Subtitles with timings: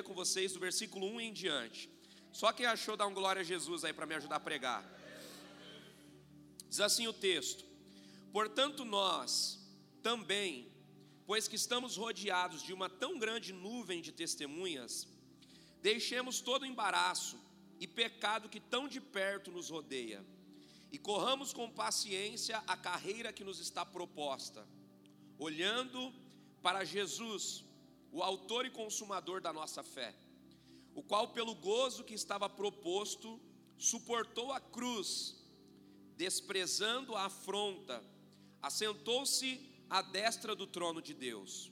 [0.00, 1.90] ler com vocês do versículo 1 em diante.
[2.32, 4.82] Só quem achou, dá um glória a Jesus aí para me ajudar a pregar.
[6.68, 7.64] Diz assim o texto:
[8.32, 9.58] Portanto, nós
[10.02, 10.72] também,
[11.26, 15.06] pois que estamos rodeados de uma tão grande nuvem de testemunhas,
[15.82, 17.38] deixemos todo o embaraço
[17.78, 20.24] e pecado que tão de perto nos rodeia,
[20.90, 24.66] e corramos com paciência a carreira que nos está proposta,
[25.38, 26.10] olhando
[26.62, 27.64] para Jesus,
[28.12, 30.14] o Autor e Consumador da nossa fé,
[30.94, 33.40] o qual, pelo gozo que estava proposto,
[33.78, 35.36] suportou a cruz,
[36.16, 38.02] desprezando a afronta,
[38.60, 41.70] assentou-se à destra do trono de Deus.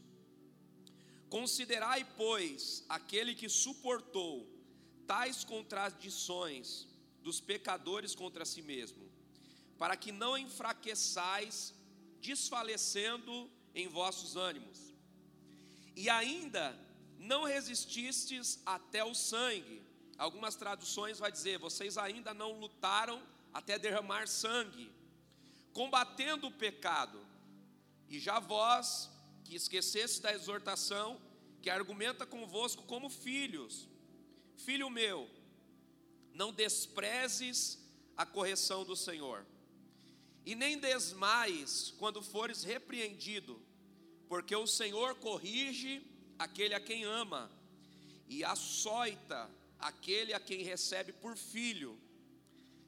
[1.28, 4.48] Considerai, pois, aquele que suportou
[5.06, 6.86] tais contradições
[7.22, 9.10] dos pecadores contra si mesmo,
[9.76, 11.74] para que não enfraqueçais,
[12.20, 14.87] desfalecendo em vossos ânimos.
[15.98, 16.78] E ainda
[17.18, 19.82] não resististes até o sangue.
[20.16, 23.20] Algumas traduções vai dizer: vocês ainda não lutaram
[23.52, 24.92] até derramar sangue,
[25.72, 27.20] combatendo o pecado.
[28.08, 29.10] E já vós,
[29.44, 31.20] que esqueceste da exortação,
[31.60, 33.88] que argumenta convosco como filhos,
[34.56, 35.28] filho meu,
[36.32, 37.76] não desprezes
[38.16, 39.44] a correção do Senhor,
[40.46, 43.60] e nem desmais quando fores repreendido,
[44.28, 46.02] porque o Senhor corrige
[46.38, 47.50] aquele a quem ama,
[48.28, 51.98] e açoita aquele a quem recebe por filho.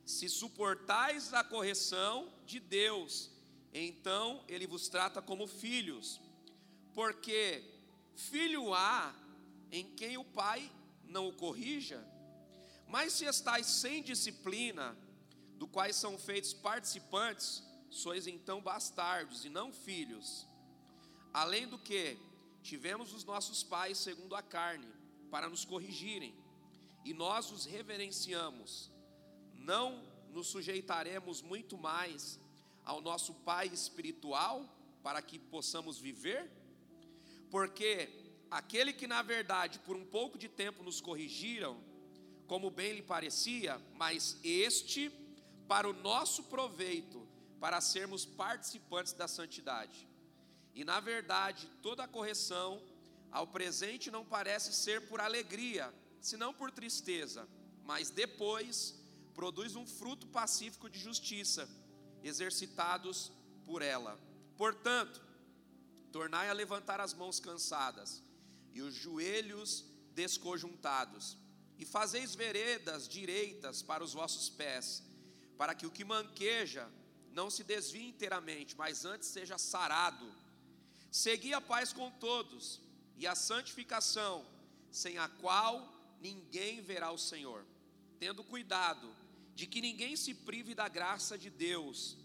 [0.05, 3.30] Se suportais a correção de Deus,
[3.72, 6.20] então ele vos trata como filhos,
[6.94, 7.64] porque
[8.14, 9.14] filho há
[9.70, 10.70] em quem o pai
[11.04, 12.04] não o corrija,
[12.86, 14.97] mas se estáis sem disciplina,
[15.54, 20.50] do quais são feitos participantes, sois então bastardos e não filhos.
[21.32, 22.18] Além do que,
[22.62, 24.86] tivemos os nossos pais segundo a carne,
[25.30, 26.34] para nos corrigirem,
[27.04, 28.91] e nós os reverenciamos.
[29.54, 32.38] Não nos sujeitaremos muito mais
[32.84, 34.64] ao nosso Pai espiritual
[35.02, 36.50] para que possamos viver?
[37.50, 38.08] Porque
[38.50, 41.80] aquele que na verdade por um pouco de tempo nos corrigiram,
[42.47, 45.10] como bem lhe parecia, mas este
[45.68, 47.26] para o nosso proveito,
[47.60, 50.09] para sermos participantes da santidade.
[50.80, 52.82] E na verdade, toda a correção
[53.30, 55.92] ao presente não parece ser por alegria,
[56.22, 57.46] senão por tristeza,
[57.84, 58.98] mas depois
[59.34, 61.68] produz um fruto pacífico de justiça,
[62.22, 63.30] exercitados
[63.66, 64.18] por ela.
[64.56, 65.20] Portanto,
[66.10, 68.22] tornai a levantar as mãos cansadas
[68.72, 71.36] e os joelhos desconjuntados,
[71.76, 75.02] e fazeis veredas direitas para os vossos pés,
[75.58, 76.91] para que o que manqueja
[77.32, 80.40] não se desvie inteiramente, mas antes seja sarado
[81.10, 82.81] Segui a paz com todos
[83.16, 84.47] e a santificação,
[84.91, 87.66] sem a qual ninguém verá o Senhor.
[88.19, 89.15] Tendo cuidado
[89.54, 92.16] de que ninguém se prive da graça de Deus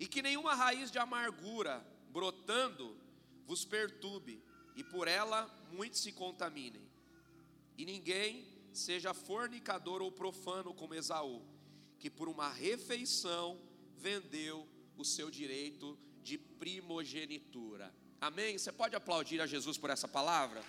[0.00, 2.96] e que nenhuma raiz de amargura brotando
[3.46, 4.42] vos perturbe
[4.74, 6.82] e por ela muitos se contaminem.
[7.76, 11.42] E ninguém seja fornicador ou profano como Esaú,
[11.98, 13.60] que por uma refeição
[13.96, 17.94] vendeu o seu direito de primogenitura.
[18.26, 18.56] Amém?
[18.56, 20.64] Você pode aplaudir a Jesus por essa palavra?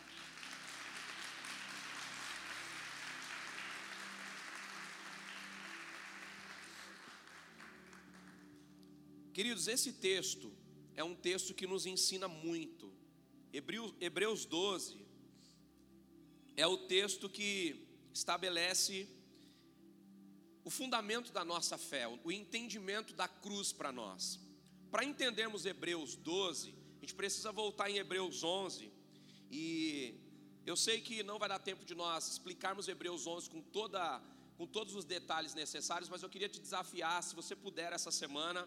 [9.34, 10.52] Queridos, esse texto
[10.98, 12.94] é um texto que nos ensina muito.
[13.54, 15.06] Hebreus 12
[16.58, 19.08] é o texto que estabelece
[20.66, 24.42] o fundamento da nossa fé, o entendimento da cruz para nós.
[24.92, 26.75] Para entendermos Hebreus 12, a
[27.06, 28.92] gente precisa voltar em Hebreus 11
[29.52, 30.16] e
[30.66, 34.02] eu sei que não vai dar tempo de nós explicarmos Hebreus 11 com toda
[34.58, 38.62] com todos os detalhes necessários, mas eu queria te desafiar, se você puder essa semana,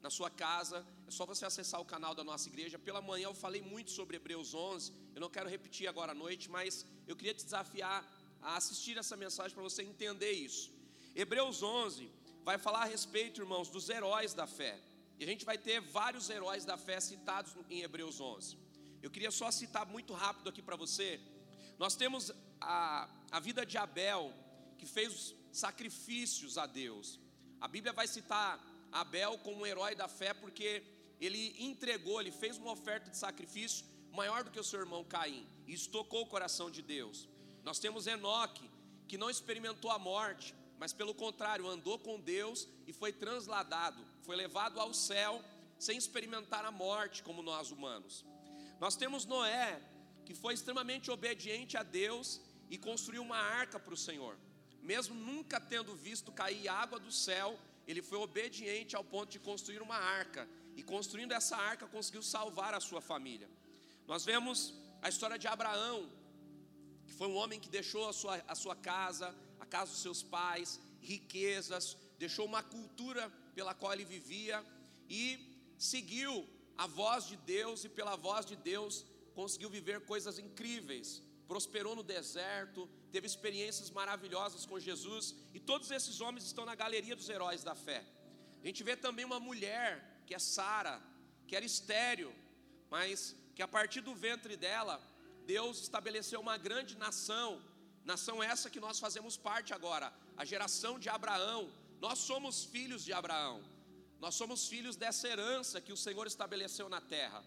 [0.00, 2.78] na sua casa, é só você acessar o canal da nossa igreja.
[2.78, 6.50] Pela manhã eu falei muito sobre Hebreus 11, eu não quero repetir agora à noite,
[6.50, 7.98] mas eu queria te desafiar
[8.42, 10.72] a assistir essa mensagem para você entender isso.
[11.14, 12.10] Hebreus 11
[12.42, 14.74] vai falar a respeito, irmãos, dos heróis da fé.
[15.18, 18.58] E a gente vai ter vários heróis da fé citados em Hebreus 11.
[19.02, 21.20] Eu queria só citar muito rápido aqui para você.
[21.78, 24.32] Nós temos a, a vida de Abel,
[24.76, 27.18] que fez sacrifícios a Deus.
[27.60, 28.60] A Bíblia vai citar
[28.92, 30.82] Abel como um herói da fé porque
[31.20, 35.46] ele entregou, ele fez uma oferta de sacrifício maior do que o seu irmão Caim.
[35.66, 37.28] E isso tocou o coração de Deus.
[37.64, 38.70] Nós temos Enoque,
[39.08, 44.36] que não experimentou a morte, mas pelo contrário, andou com Deus e foi transladado, foi
[44.36, 45.42] levado ao céu
[45.78, 48.24] sem experimentar a morte como nós humanos.
[48.80, 49.80] Nós temos Noé,
[50.24, 54.36] que foi extremamente obediente a Deus e construiu uma arca para o Senhor.
[54.82, 59.80] Mesmo nunca tendo visto cair água do céu, ele foi obediente ao ponto de construir
[59.80, 60.48] uma arca.
[60.74, 63.48] E construindo essa arca, conseguiu salvar a sua família.
[64.06, 66.08] Nós vemos a história de Abraão,
[67.06, 69.34] que foi um homem que deixou a sua, a sua casa,
[69.66, 74.64] casa dos seus pais, riquezas, deixou uma cultura pela qual ele vivia
[75.08, 75.24] e
[75.78, 76.46] seguiu
[76.76, 79.04] a voz de Deus e pela voz de Deus
[79.34, 81.22] conseguiu viver coisas incríveis.
[81.46, 87.14] Prosperou no deserto, teve experiências maravilhosas com Jesus, e todos esses homens estão na galeria
[87.14, 88.04] dos heróis da fé.
[88.62, 91.00] A gente vê também uma mulher, que é Sara,
[91.46, 92.34] que era estéreo,
[92.90, 95.00] mas que a partir do ventre dela,
[95.46, 97.62] Deus estabeleceu uma grande nação,
[98.06, 101.62] nação essa que nós fazemos parte agora, a geração de Abraão.
[102.00, 103.62] Nós somos filhos de Abraão.
[104.20, 107.42] Nós somos filhos dessa herança que o Senhor estabeleceu na terra.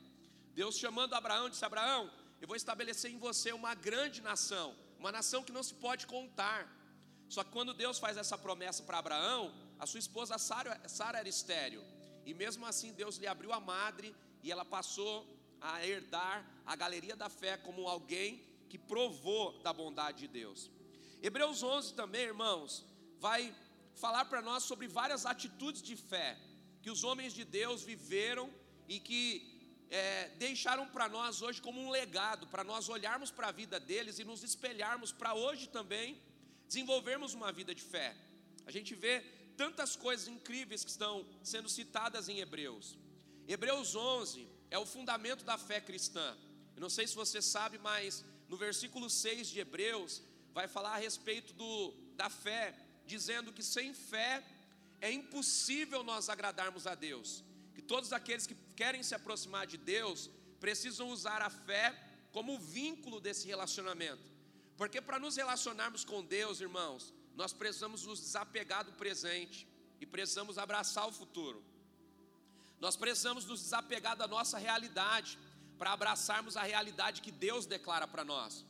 [0.53, 2.11] Deus chamando Abraão, disse: Abraão,
[2.41, 6.61] eu vou estabelecer em você uma grande nação, uma nação que não se pode contar.
[7.29, 10.79] Só que quando Deus faz essa promessa para Abraão, a sua esposa Sara,
[11.15, 11.83] era estéreo,
[12.25, 14.13] e mesmo assim Deus lhe abriu a madre
[14.43, 15.25] e ela passou
[15.61, 20.69] a herdar a galeria da fé como alguém que provou da bondade de Deus.
[21.21, 22.85] Hebreus 11 também, irmãos,
[23.19, 23.53] vai
[23.95, 26.37] falar para nós sobre várias atitudes de fé
[26.81, 28.49] que os homens de Deus viveram
[28.87, 29.23] e que
[29.89, 34.19] é, deixaram para nós hoje como um legado, para nós olharmos para a vida deles
[34.19, 36.21] e nos espelharmos para hoje também
[36.67, 38.15] desenvolvermos uma vida de fé.
[38.65, 39.21] A gente vê
[39.57, 42.97] tantas coisas incríveis que estão sendo citadas em Hebreus.
[43.47, 46.37] Hebreus 11 é o fundamento da fé cristã.
[46.75, 50.97] Eu não sei se você sabe, mas no versículo 6 de Hebreus vai falar a
[50.97, 52.75] respeito do, da fé,
[53.05, 54.43] dizendo que sem fé
[54.99, 57.43] é impossível nós agradarmos a Deus.
[57.75, 60.29] Que todos aqueles que querem se aproximar de Deus
[60.59, 61.95] precisam usar a fé
[62.31, 64.29] como vínculo desse relacionamento.
[64.75, 69.67] Porque para nos relacionarmos com Deus, irmãos, nós precisamos nos desapegar do presente
[70.01, 71.63] e precisamos abraçar o futuro.
[72.79, 75.37] Nós precisamos nos desapegar da nossa realidade
[75.79, 78.65] para abraçarmos a realidade que Deus declara para nós.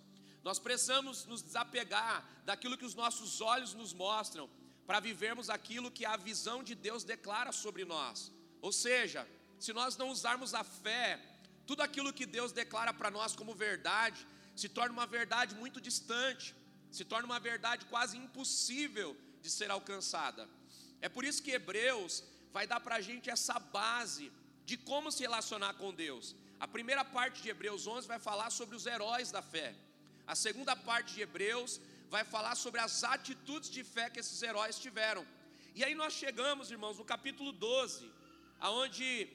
[0.47, 4.45] Nós precisamos nos desapegar daquilo que os nossos olhos nos mostram
[4.87, 8.31] para vivermos aquilo que a visão de Deus declara sobre nós.
[8.61, 9.27] Ou seja,
[9.59, 11.07] se nós não usarmos a fé,
[11.69, 16.55] tudo aquilo que Deus declara para nós como verdade se torna uma verdade muito distante,
[16.91, 20.49] se torna uma verdade quase impossível de ser alcançada.
[21.01, 24.31] É por isso que Hebreus vai dar para a gente essa base
[24.65, 26.35] de como se relacionar com Deus.
[26.59, 29.73] A primeira parte de Hebreus 11 vai falar sobre os heróis da fé.
[30.27, 31.79] A segunda parte de Hebreus
[32.09, 35.25] vai falar sobre as atitudes de fé que esses heróis tiveram.
[35.73, 38.11] E aí nós chegamos, irmãos, no capítulo 12,
[38.59, 39.29] aonde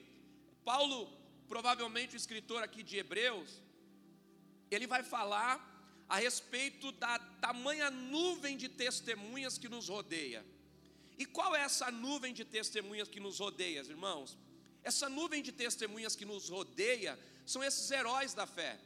[0.63, 0.99] Paulo,
[1.47, 3.61] provavelmente o escritor aqui de Hebreus,
[4.69, 5.53] ele vai falar
[6.07, 10.45] a respeito da tamanha nuvem de testemunhas que nos rodeia.
[11.17, 14.37] E qual é essa nuvem de testemunhas que nos rodeia, irmãos?
[14.85, 18.79] Essa nuvem de testemunhas que nos rodeia são esses heróis da fé,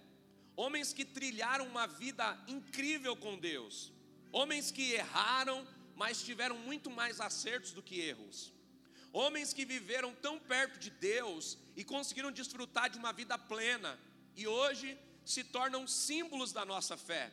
[0.55, 3.91] homens que trilharam uma vida incrível com Deus,
[4.31, 8.53] homens que erraram, mas tiveram muito mais acertos do que erros,
[9.11, 13.99] homens que viveram tão perto de Deus e conseguiram desfrutar de uma vida plena,
[14.37, 17.29] e hoje se tornam símbolos da nossa fé,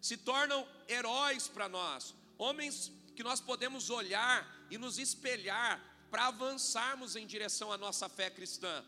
[0.00, 7.16] se tornam heróis para nós, homens que nós podemos olhar e nos espelhar para avançarmos
[7.16, 8.84] em direção à nossa fé cristã,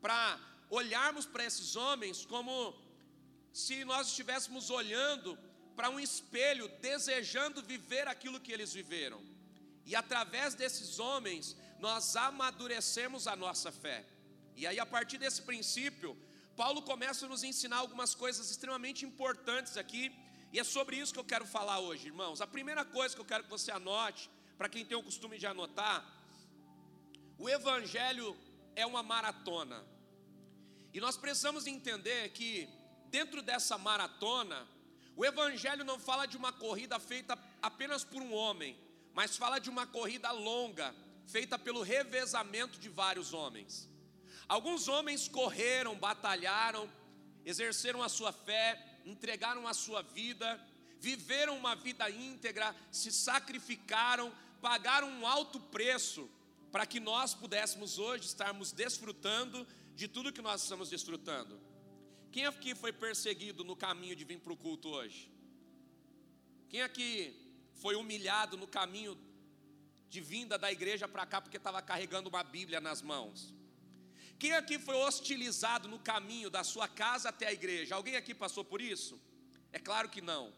[0.00, 0.38] para
[0.68, 2.74] olharmos para esses homens como
[3.52, 5.38] se nós estivéssemos olhando
[5.74, 9.20] para um espelho, desejando viver aquilo que eles viveram.
[9.84, 14.04] E através desses homens, nós amadurecemos a nossa fé.
[14.54, 16.16] E aí, a partir desse princípio,
[16.56, 20.12] Paulo começa a nos ensinar algumas coisas extremamente importantes aqui
[20.52, 22.40] e é sobre isso que eu quero falar hoje, irmãos.
[22.40, 25.46] A primeira coisa que eu quero que você anote, para quem tem o costume de
[25.46, 26.04] anotar,
[27.40, 28.36] o Evangelho
[28.76, 29.82] é uma maratona.
[30.92, 32.68] E nós precisamos entender que,
[33.06, 34.68] dentro dessa maratona,
[35.16, 38.78] o Evangelho não fala de uma corrida feita apenas por um homem,
[39.14, 40.94] mas fala de uma corrida longa,
[41.26, 43.88] feita pelo revezamento de vários homens.
[44.46, 46.92] Alguns homens correram, batalharam,
[47.42, 50.60] exerceram a sua fé, entregaram a sua vida,
[50.98, 54.30] viveram uma vida íntegra, se sacrificaram,
[54.60, 56.30] pagaram um alto preço
[56.70, 61.60] para que nós pudéssemos hoje estarmos desfrutando de tudo que nós estamos desfrutando.
[62.30, 65.30] Quem aqui foi perseguido no caminho de vir para o culto hoje?
[66.68, 67.34] Quem aqui
[67.74, 69.18] foi humilhado no caminho
[70.08, 73.52] de vinda da igreja para cá porque estava carregando uma Bíblia nas mãos?
[74.38, 77.96] Quem aqui foi hostilizado no caminho da sua casa até a igreja?
[77.96, 79.20] Alguém aqui passou por isso?
[79.72, 80.52] É claro que não.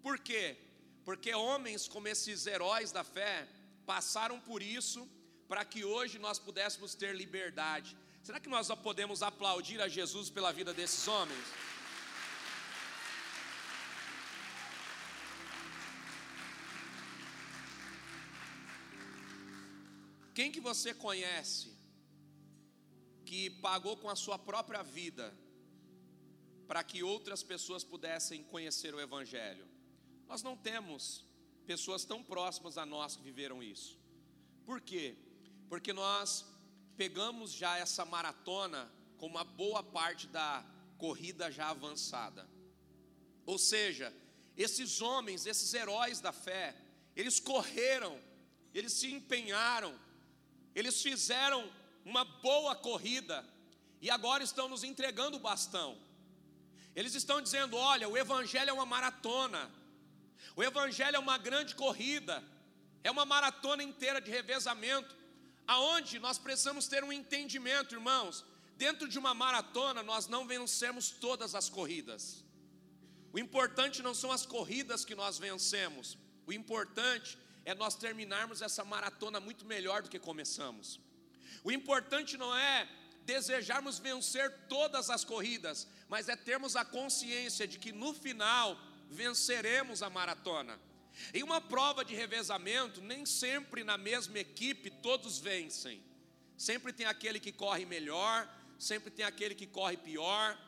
[0.00, 0.56] Por quê?
[1.04, 3.48] Porque homens como esses heróis da fé
[3.92, 5.00] passaram por isso
[5.50, 7.90] para que hoje nós pudéssemos ter liberdade.
[8.26, 11.46] Será que nós podemos aplaudir a Jesus pela vida desses homens?
[20.36, 21.68] Quem que você conhece
[23.26, 25.26] que pagou com a sua própria vida
[26.66, 29.68] para que outras pessoas pudessem conhecer o Evangelho?
[30.26, 31.26] Nós não temos
[31.62, 33.98] pessoas tão próximas a nós que viveram isso.
[34.64, 35.16] Por quê?
[35.68, 36.44] Porque nós
[36.96, 40.64] pegamos já essa maratona com uma boa parte da
[40.98, 42.48] corrida já avançada.
[43.46, 44.12] Ou seja,
[44.56, 46.76] esses homens, esses heróis da fé,
[47.16, 48.20] eles correram,
[48.74, 49.98] eles se empenharam,
[50.74, 51.70] eles fizeram
[52.04, 53.44] uma boa corrida
[54.00, 55.96] e agora estão nos entregando o bastão.
[56.94, 59.70] Eles estão dizendo: olha, o Evangelho é uma maratona,
[60.56, 62.42] o Evangelho é uma grande corrida,
[63.04, 65.14] é uma maratona inteira de revezamento,
[65.66, 68.44] aonde nós precisamos ter um entendimento, irmãos.
[68.76, 72.44] Dentro de uma maratona, nós não vencemos todas as corridas.
[73.32, 78.84] O importante não são as corridas que nós vencemos, o importante é nós terminarmos essa
[78.84, 81.00] maratona muito melhor do que começamos.
[81.62, 82.88] O importante não é
[83.24, 88.76] desejarmos vencer todas as corridas, mas é termos a consciência de que no final
[89.12, 90.80] venceremos a maratona.
[91.34, 96.02] Em uma prova de revezamento, nem sempre na mesma equipe todos vencem.
[96.56, 100.58] Sempre tem aquele que corre melhor, sempre tem aquele que corre pior.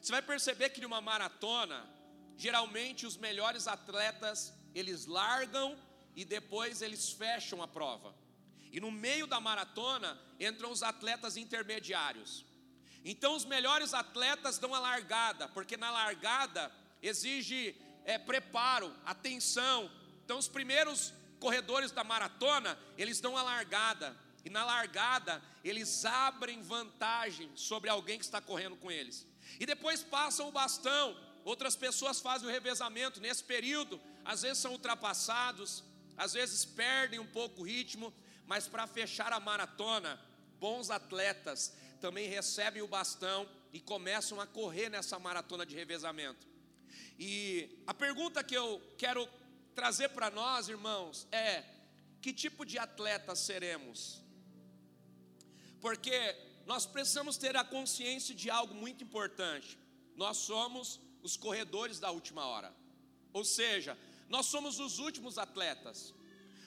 [0.00, 1.88] Você vai perceber que numa maratona,
[2.36, 5.78] geralmente os melhores atletas, eles largam
[6.16, 8.14] e depois eles fecham a prova.
[8.72, 12.44] E no meio da maratona entram os atletas intermediários.
[13.04, 19.90] Então os melhores atletas dão a largada, porque na largada exige é, preparo, atenção.
[20.24, 24.16] Então os primeiros corredores da maratona, eles dão a largada.
[24.44, 29.26] E na largada, eles abrem vantagem sobre alguém que está correndo com eles.
[29.58, 31.16] E depois passam o bastão.
[31.44, 33.20] Outras pessoas fazem o revezamento.
[33.20, 35.84] Nesse período, às vezes são ultrapassados,
[36.16, 38.12] às vezes perdem um pouco o ritmo,
[38.46, 40.20] mas para fechar a maratona,
[40.58, 46.51] bons atletas também recebem o bastão e começam a correr nessa maratona de revezamento.
[47.18, 49.28] E a pergunta que eu quero
[49.74, 51.64] trazer para nós, irmãos, é:
[52.20, 54.22] que tipo de atleta seremos?
[55.80, 59.78] Porque nós precisamos ter a consciência de algo muito importante.
[60.16, 62.74] Nós somos os corredores da última hora.
[63.32, 66.14] Ou seja, nós somos os últimos atletas.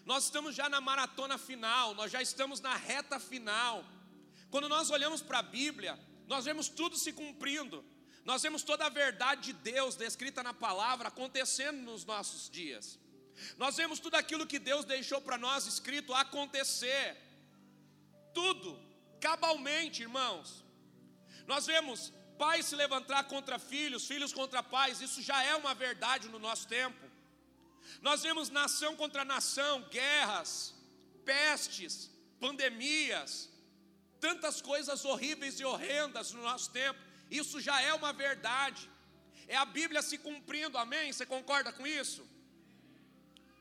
[0.06, 3.84] Nós estamos já na maratona final, nós já estamos na reta final.
[4.52, 7.84] Quando nós olhamos para a Bíblia, nós vemos tudo se cumprindo.
[8.25, 13.00] Nós vemos toda a verdade de Deus descrita na palavra acontecendo nos nossos dias.
[13.55, 17.15] Nós vemos tudo aquilo que Deus deixou para nós escrito acontecer.
[18.34, 18.79] Tudo,
[19.22, 20.65] cabalmente, irmãos.
[21.46, 26.27] Nós vemos pais se levantar contra filhos, filhos contra pais, isso já é uma verdade
[26.27, 27.05] no nosso tempo.
[28.01, 30.74] Nós vemos nação contra nação, guerras,
[31.24, 33.50] pestes, pandemias,
[34.20, 37.05] tantas coisas horríveis e horrendas no nosso tempo.
[37.29, 38.89] Isso já é uma verdade.
[39.48, 41.12] É a Bíblia se cumprindo, amém?
[41.12, 42.27] Você concorda com isso?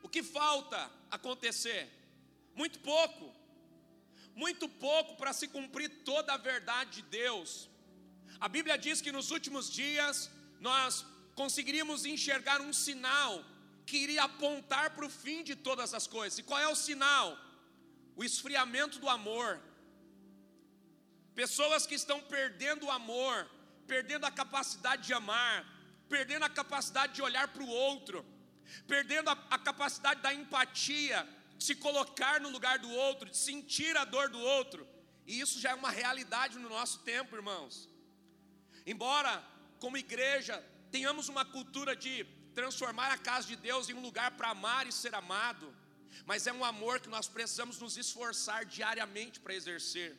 [0.01, 1.89] O que falta acontecer?
[2.55, 3.33] Muito pouco.
[4.35, 7.69] Muito pouco para se cumprir toda a verdade de Deus.
[8.39, 10.29] A Bíblia diz que nos últimos dias
[10.59, 11.05] nós
[11.35, 13.43] conseguiríamos enxergar um sinal
[13.85, 16.39] que iria apontar para o fim de todas as coisas.
[16.39, 17.37] E qual é o sinal?
[18.15, 19.61] O esfriamento do amor.
[21.33, 23.49] Pessoas que estão perdendo o amor,
[23.87, 25.65] perdendo a capacidade de amar,
[26.09, 28.25] perdendo a capacidade de olhar para o outro,
[28.87, 31.27] perdendo a, a capacidade da empatia,
[31.57, 34.87] de se colocar no lugar do outro, de sentir a dor do outro.
[35.25, 37.89] E isso já é uma realidade no nosso tempo, irmãos.
[38.85, 39.43] Embora,
[39.79, 44.49] como igreja, tenhamos uma cultura de transformar a casa de Deus em um lugar para
[44.49, 45.75] amar e ser amado,
[46.25, 50.17] mas é um amor que nós precisamos nos esforçar diariamente para exercer.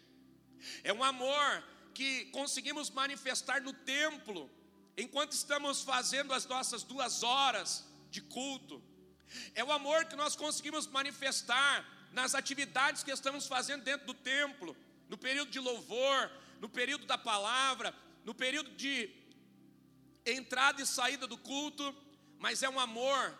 [0.82, 1.64] É um amor
[1.96, 4.40] que conseguimos manifestar no templo,
[4.96, 7.68] enquanto estamos fazendo as nossas duas horas
[8.14, 8.76] de culto.
[9.54, 11.74] É o amor que nós conseguimos manifestar
[12.18, 14.76] nas atividades que estamos fazendo dentro do templo,
[15.08, 18.94] no período de louvor, no período da palavra, no período de
[20.24, 21.86] entrada e saída do culto
[22.38, 23.38] mas é um amor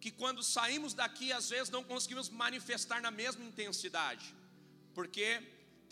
[0.00, 4.34] que quando saímos daqui, às vezes não conseguimos manifestar na mesma intensidade,
[4.94, 5.42] porque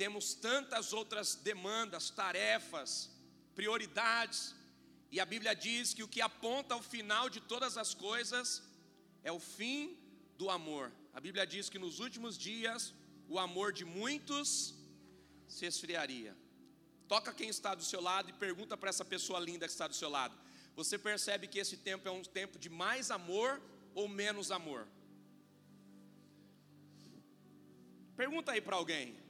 [0.03, 3.11] temos tantas outras demandas, tarefas,
[3.55, 4.55] prioridades,
[5.11, 8.63] e a Bíblia diz que o que aponta ao final de todas as coisas
[9.23, 9.97] é o fim
[10.37, 10.93] do amor.
[11.15, 12.93] A Bíblia diz que nos últimos dias
[13.29, 14.75] o amor de muitos
[15.49, 16.37] se esfriaria.
[17.09, 19.95] Toca quem está do seu lado e pergunta para essa pessoa linda que está do
[19.95, 20.37] seu lado:
[20.75, 23.63] Você percebe que esse tempo é um tempo de mais amor
[23.95, 24.87] ou menos amor?
[28.17, 29.26] Pergunta aí para alguém.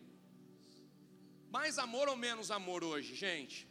[1.56, 3.66] Mais amor ou menos amor hoje, gente?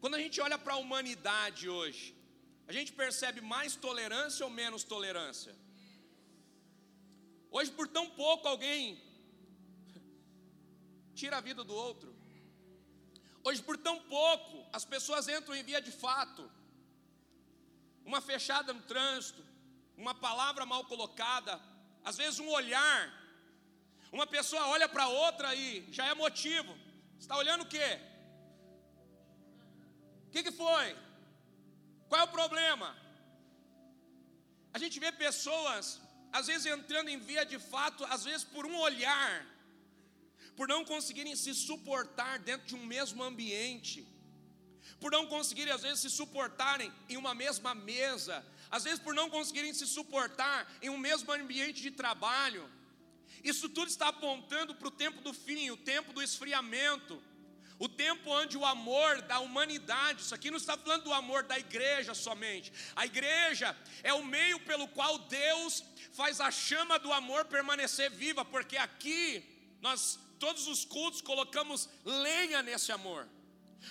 [0.00, 2.16] Quando a gente olha para a humanidade hoje,
[2.66, 5.54] a gente percebe mais tolerância ou menos tolerância?
[7.48, 9.00] Hoje, por tão pouco, alguém
[11.14, 12.12] tira a vida do outro.
[13.44, 16.50] Hoje, por tão pouco, as pessoas entram em via de fato.
[18.04, 19.44] Uma fechada no trânsito,
[19.96, 21.60] uma palavra mal colocada,
[22.02, 23.21] às vezes um olhar.
[24.16, 26.72] Uma pessoa olha para outra e já é motivo.
[27.18, 27.90] Está olhando o quê?
[30.26, 30.86] O que, que foi?
[32.08, 32.88] Qual é o problema?
[34.74, 36.00] A gente vê pessoas,
[36.38, 39.32] às vezes entrando em via de fato, às vezes por um olhar,
[40.56, 44.06] por não conseguirem se suportar dentro de um mesmo ambiente,
[45.00, 49.28] por não conseguirem, às vezes, se suportarem em uma mesma mesa, às vezes, por não
[49.28, 52.64] conseguirem se suportar em um mesmo ambiente de trabalho.
[53.42, 57.20] Isso tudo está apontando para o tempo do fim, o tempo do esfriamento,
[57.78, 61.58] o tempo onde o amor da humanidade, isso aqui não está falando do amor da
[61.58, 65.82] igreja somente, a igreja é o meio pelo qual Deus
[66.12, 69.44] faz a chama do amor permanecer viva, porque aqui
[69.80, 73.28] nós, todos os cultos, colocamos lenha nesse amor.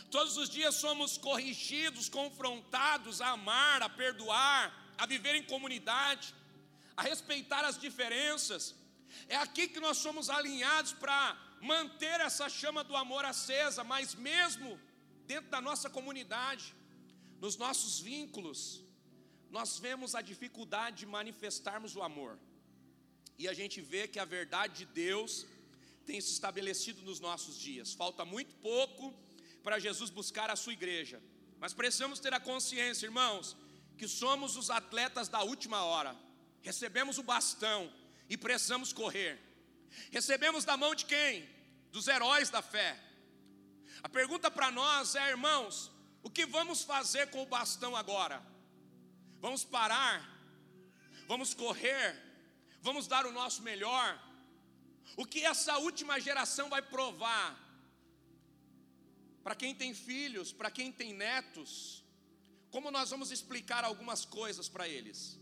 [0.10, 6.34] Todos os dias somos corrigidos, confrontados a amar, a perdoar, a viver em comunidade,
[6.96, 8.74] a respeitar as diferenças.
[9.28, 11.18] É aqui que nós somos alinhados para
[11.62, 14.80] manter essa chama do amor acesa, mas mesmo
[15.26, 16.74] dentro da nossa comunidade,
[17.40, 18.84] nos nossos vínculos,
[19.50, 22.40] nós vemos a dificuldade de manifestarmos o amor.
[23.38, 25.46] E a gente vê que a verdade de Deus
[26.06, 27.94] tem se estabelecido nos nossos dias.
[27.94, 29.14] Falta muito pouco
[29.64, 31.22] para Jesus buscar a sua igreja.
[31.60, 33.56] Mas precisamos ter a consciência, irmãos,
[33.98, 36.16] que somos os atletas da última hora.
[36.62, 37.92] Recebemos o bastão
[38.32, 39.34] e precisamos correr.
[40.10, 41.34] Recebemos da mão de quem?
[41.92, 42.92] Dos heróis da fé.
[44.02, 45.92] A pergunta para nós é, irmãos,
[46.24, 48.42] o que vamos fazer com o bastão agora?
[49.42, 50.18] Vamos parar?
[51.28, 52.08] Vamos correr?
[52.82, 54.08] Vamos dar o nosso melhor?
[55.18, 57.50] O que essa última geração vai provar?
[59.44, 62.02] Para quem tem filhos, para quem tem netos,
[62.70, 65.41] como nós vamos explicar algumas coisas para eles?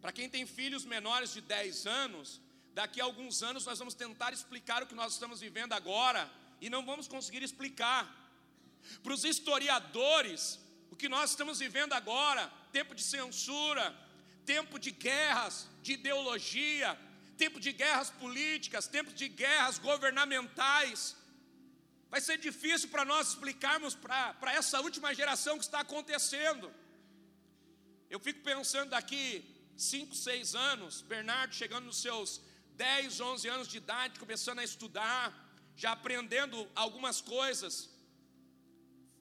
[0.00, 2.40] Para quem tem filhos menores de 10 anos,
[2.72, 6.30] daqui a alguns anos nós vamos tentar explicar o que nós estamos vivendo agora
[6.60, 8.02] e não vamos conseguir explicar.
[9.02, 13.94] Para os historiadores, o que nós estamos vivendo agora, tempo de censura,
[14.46, 16.98] tempo de guerras, de ideologia,
[17.36, 21.16] tempo de guerras políticas, tempo de guerras governamentais,
[22.10, 26.72] Vai ser difícil para nós explicarmos para essa última geração que está acontecendo.
[28.08, 29.44] Eu fico pensando daqui
[29.78, 32.40] 5, 6 anos, Bernardo chegando nos seus
[32.74, 35.32] 10, 11 anos de idade, começando a estudar,
[35.76, 37.88] já aprendendo algumas coisas,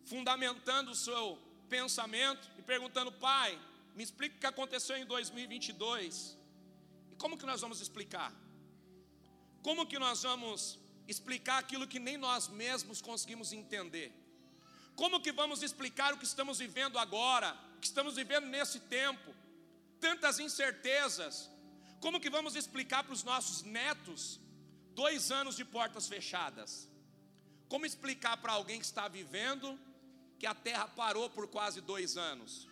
[0.05, 1.37] fundamentando o seu
[1.69, 3.59] pensamento e perguntando, pai,
[3.93, 6.35] me explica o que aconteceu em 2022.
[7.11, 8.33] E como que nós vamos explicar?
[9.61, 14.11] Como que nós vamos explicar aquilo que nem nós mesmos conseguimos entender.
[14.95, 19.35] Como que vamos explicar o que estamos vivendo agora, o que estamos vivendo nesse tempo?
[19.99, 21.49] Tantas incertezas.
[21.99, 24.39] Como que vamos explicar para os nossos netos
[24.93, 26.89] dois anos de portas fechadas?
[27.67, 29.79] Como explicar para alguém que está vivendo
[30.39, 32.67] que a terra parou por quase dois anos?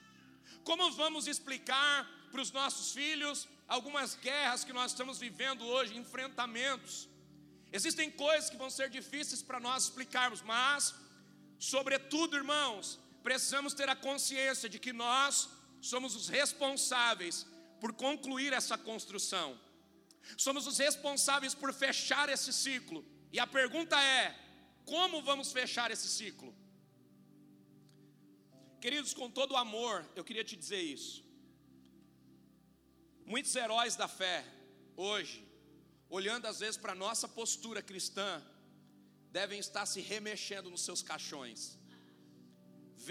[0.64, 7.10] Como vamos explicar para os nossos filhos algumas guerras que nós estamos vivendo hoje, enfrentamentos?
[7.72, 10.94] Existem coisas que vão ser difíceis para nós explicarmos, mas,
[11.58, 15.50] sobretudo, irmãos, precisamos ter a consciência de que nós
[15.92, 17.46] somos os responsáveis
[17.82, 19.48] por concluir essa construção,
[20.46, 24.24] somos os responsáveis por fechar esse ciclo, e a pergunta é:
[24.94, 26.52] como vamos fechar esse ciclo?
[28.84, 31.24] Queridos, com todo o amor, eu queria te dizer isso.
[33.34, 34.38] Muitos heróis da fé,
[34.96, 35.38] hoje,
[36.18, 38.30] olhando às vezes para a nossa postura cristã,
[39.32, 41.80] devem estar se remexendo nos seus caixões,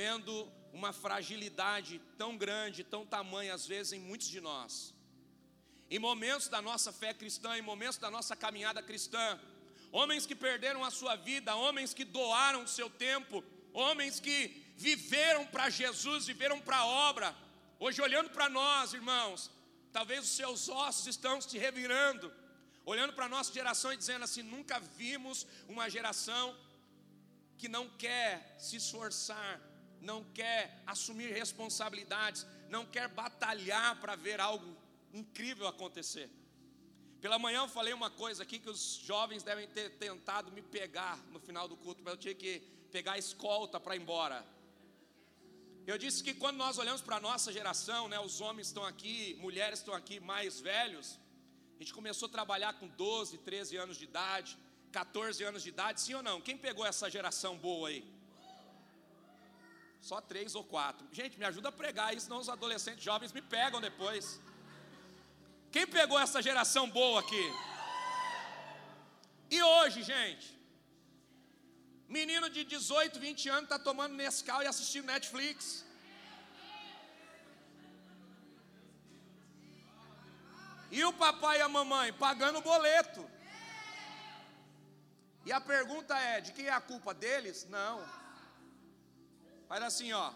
[0.01, 0.33] vendo
[0.75, 4.93] uma fragilidade tão grande, tão tamanha, às vezes, em muitos de nós.
[5.89, 9.41] Em momentos da nossa fé cristã, em momentos da nossa caminhada cristã,
[9.93, 14.39] homens que perderam a sua vida, homens que doaram o seu tempo, homens que
[14.77, 17.37] viveram para Jesus, viveram para a obra.
[17.79, 19.53] Hoje, olhando para nós, irmãos,
[19.93, 22.33] talvez os seus ossos estão se revirando,
[22.85, 26.57] olhando para a nossa geração e dizendo assim: nunca vimos uma geração
[27.57, 29.61] que não quer se esforçar,
[30.05, 34.77] não quer assumir responsabilidades, não quer batalhar para ver algo
[35.13, 36.31] incrível acontecer.
[37.21, 41.17] Pela manhã eu falei uma coisa aqui que os jovens devem ter tentado me pegar
[41.33, 42.61] no final do culto, mas eu tinha que
[42.93, 44.45] pegar a escolta para ir embora.
[45.87, 49.37] Eu disse que quando nós olhamos para a nossa geração, né, os homens estão aqui,
[49.41, 51.19] mulheres estão aqui mais velhos,
[51.77, 54.59] a gente começou a trabalhar com 12, 13 anos de idade,
[54.93, 56.41] 14 anos de idade, sim ou não?
[56.41, 58.14] Quem pegou essa geração boa aí?
[60.09, 61.05] Só três ou quatro.
[61.19, 64.25] Gente, me ajuda a pregar isso, senão os adolescentes jovens me pegam depois.
[65.75, 67.45] Quem pegou essa geração boa aqui?
[69.51, 70.49] E hoje, gente?
[72.07, 75.87] Menino de 18, 20 anos está tomando Nescau e assistindo Netflix.
[80.91, 83.25] E o papai e a mamãe pagando o boleto.
[85.47, 87.67] E a pergunta é: de quem é a culpa deles?
[87.79, 87.97] Não.
[89.69, 90.33] Faz assim, ó.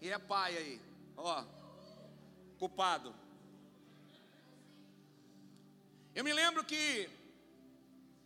[0.00, 0.80] E é pai aí,
[1.16, 1.44] ó.
[2.58, 3.14] Culpado.
[6.14, 7.08] Eu me lembro que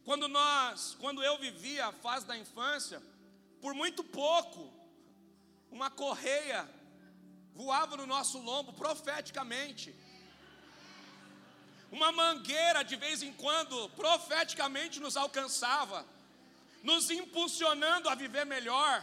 [0.05, 3.03] quando nós, quando eu vivia a fase da infância,
[3.61, 4.73] por muito pouco,
[5.71, 6.69] uma correia
[7.55, 9.95] voava no nosso lombo profeticamente.
[11.91, 16.05] Uma mangueira de vez em quando profeticamente nos alcançava,
[16.91, 18.95] nos impulsionando a viver melhor.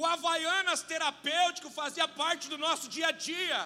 [0.00, 3.60] O Havaianas terapêutico fazia parte do nosso dia a dia.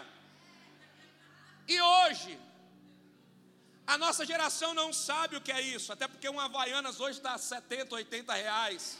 [1.74, 2.32] E hoje,
[3.86, 7.32] a nossa geração não sabe o que é isso, até porque um Havaianas hoje está
[7.34, 8.98] a 70, 80 reais.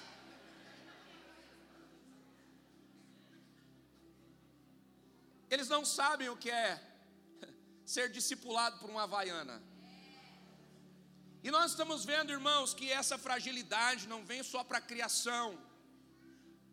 [5.51, 6.68] Eles não sabem o que é
[7.85, 9.62] ser discipulado por uma Havaiana.
[11.42, 15.46] E nós estamos vendo, irmãos, que essa fragilidade não vem só para a criação,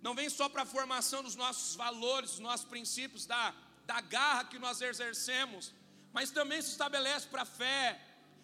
[0.02, 3.54] não vem só para a formação dos nossos valores, dos nossos princípios, da,
[3.86, 5.74] da garra que nós exercemos,
[6.12, 7.84] mas também se estabelece para a fé,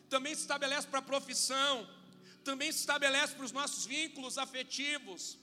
[0.09, 1.89] também se estabelece para a profissão,
[2.43, 5.39] também se estabelece para os nossos vínculos afetivos.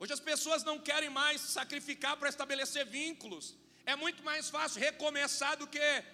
[0.00, 3.56] Hoje as pessoas não querem mais sacrificar para estabelecer vínculos.
[3.84, 6.04] É muito mais fácil recomeçar do que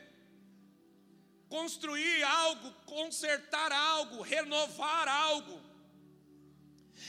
[1.53, 5.61] construir algo, consertar algo, renovar algo.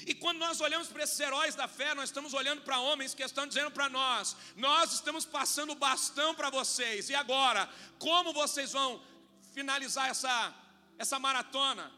[0.05, 3.23] E quando nós olhamos para esses heróis da fé, nós estamos olhando para homens que
[3.23, 9.01] estão dizendo para nós: nós estamos passando bastão para vocês, e agora, como vocês vão
[9.53, 10.53] finalizar essa,
[10.97, 11.89] essa maratona?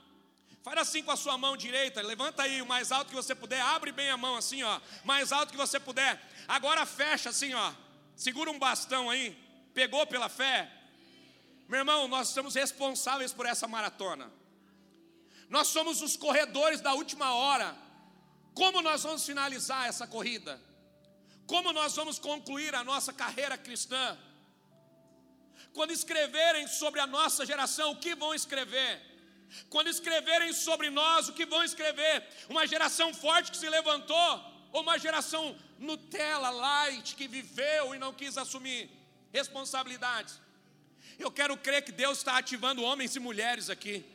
[0.61, 3.61] Faz assim com a sua mão direita, levanta aí o mais alto que você puder,
[3.61, 6.21] abre bem a mão assim, ó, mais alto que você puder.
[6.47, 7.73] Agora fecha assim, ó,
[8.15, 9.35] segura um bastão aí,
[9.73, 10.84] pegou pela fé?
[11.67, 14.31] Meu irmão, nós estamos responsáveis por essa maratona.
[15.49, 17.75] Nós somos os corredores da última hora.
[18.53, 20.61] Como nós vamos finalizar essa corrida?
[21.47, 24.17] Como nós vamos concluir a nossa carreira cristã?
[25.73, 29.01] Quando escreverem sobre a nossa geração, o que vão escrever?
[29.69, 32.27] Quando escreverem sobre nós, o que vão escrever?
[32.49, 34.31] Uma geração forte que se levantou,
[34.71, 38.89] ou uma geração Nutella, light, que viveu e não quis assumir
[39.33, 40.44] responsabilidades?
[41.17, 44.05] Eu quero crer que Deus está ativando homens e mulheres aqui.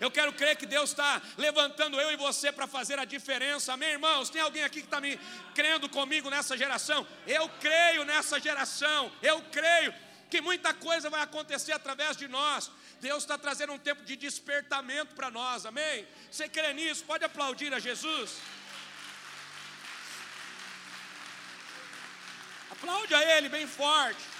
[0.00, 3.72] Eu quero crer que Deus está levantando eu e você para fazer a diferença.
[3.72, 4.28] Amém, irmãos?
[4.28, 5.18] Tem alguém aqui que está me
[5.54, 7.06] crendo comigo nessa geração?
[7.26, 9.10] Eu creio nessa geração.
[9.22, 9.94] Eu creio
[10.30, 12.70] que muita coisa vai acontecer através de nós.
[13.00, 15.64] Deus está trazendo um tempo de despertamento para nós.
[15.64, 16.06] Amém?
[16.30, 17.04] Você crê nisso?
[17.04, 18.38] Pode aplaudir a Jesus.
[22.70, 24.33] Aplaude a Ele bem forte.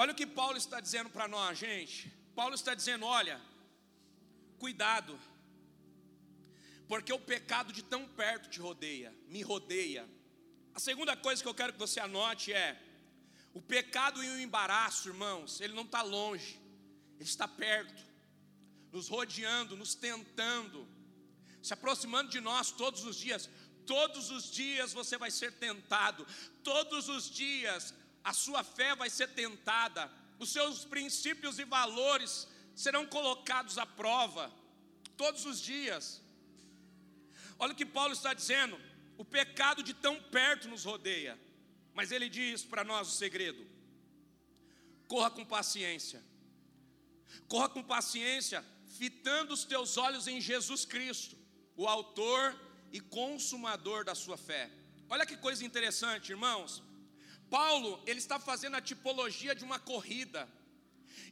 [0.00, 2.08] Olha o que Paulo está dizendo para nós, gente.
[2.32, 3.40] Paulo está dizendo: olha,
[4.56, 5.18] cuidado,
[6.86, 10.08] porque o pecado de tão perto te rodeia, me rodeia.
[10.72, 12.80] A segunda coisa que eu quero que você anote é:
[13.52, 16.60] o pecado e o embaraço, irmãos, ele não está longe,
[17.18, 18.00] ele está perto,
[18.92, 20.86] nos rodeando, nos tentando,
[21.60, 23.50] se aproximando de nós todos os dias.
[23.84, 26.24] Todos os dias você vai ser tentado,
[26.62, 27.92] todos os dias
[28.28, 30.02] a sua fé vai ser tentada,
[30.38, 34.52] os seus princípios e valores serão colocados à prova,
[35.16, 36.20] todos os dias.
[37.58, 38.78] Olha o que Paulo está dizendo:
[39.16, 41.38] o pecado de tão perto nos rodeia.
[41.94, 43.66] Mas ele diz para nós o segredo:
[45.12, 46.22] corra com paciência,
[47.48, 48.62] corra com paciência,
[48.98, 51.34] fitando os teus olhos em Jesus Cristo,
[51.74, 52.54] o Autor
[52.92, 54.70] e Consumador da sua fé.
[55.08, 56.82] Olha que coisa interessante, irmãos.
[57.50, 60.48] Paulo, ele está fazendo a tipologia de uma corrida.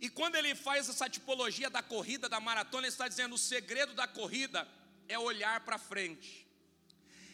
[0.00, 3.94] E quando ele faz essa tipologia da corrida, da maratona, ele está dizendo: o segredo
[3.94, 4.66] da corrida
[5.08, 6.46] é olhar para frente,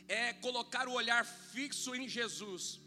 [0.08, 2.80] é colocar o olhar fixo em Jesus.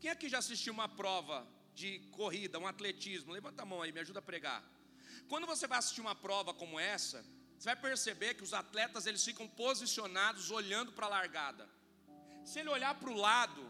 [0.00, 3.32] Quem aqui já assistiu uma prova de corrida, um atletismo?
[3.32, 4.62] Levanta a mão aí, me ajuda a pregar.
[5.28, 7.24] Quando você vai assistir uma prova como essa,
[7.58, 11.68] você vai perceber que os atletas eles ficam posicionados olhando para a largada.
[12.44, 13.62] Se ele olhar para o lado,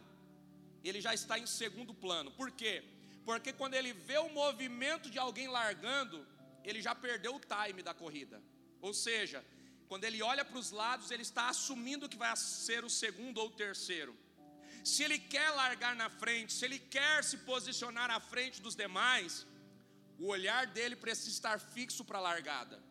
[0.89, 2.31] ele já está em segundo plano.
[2.31, 2.83] Por quê?
[3.25, 6.27] Porque quando ele vê o movimento de alguém largando,
[6.65, 8.43] ele já perdeu o time da corrida.
[8.81, 9.45] Ou seja,
[9.89, 13.49] quando ele olha para os lados, ele está assumindo que vai ser o segundo ou
[13.49, 14.17] o terceiro.
[14.85, 19.47] Se ele quer largar na frente, se ele quer se posicionar à frente dos demais,
[20.19, 22.83] o olhar dele precisa estar fixo para a largada.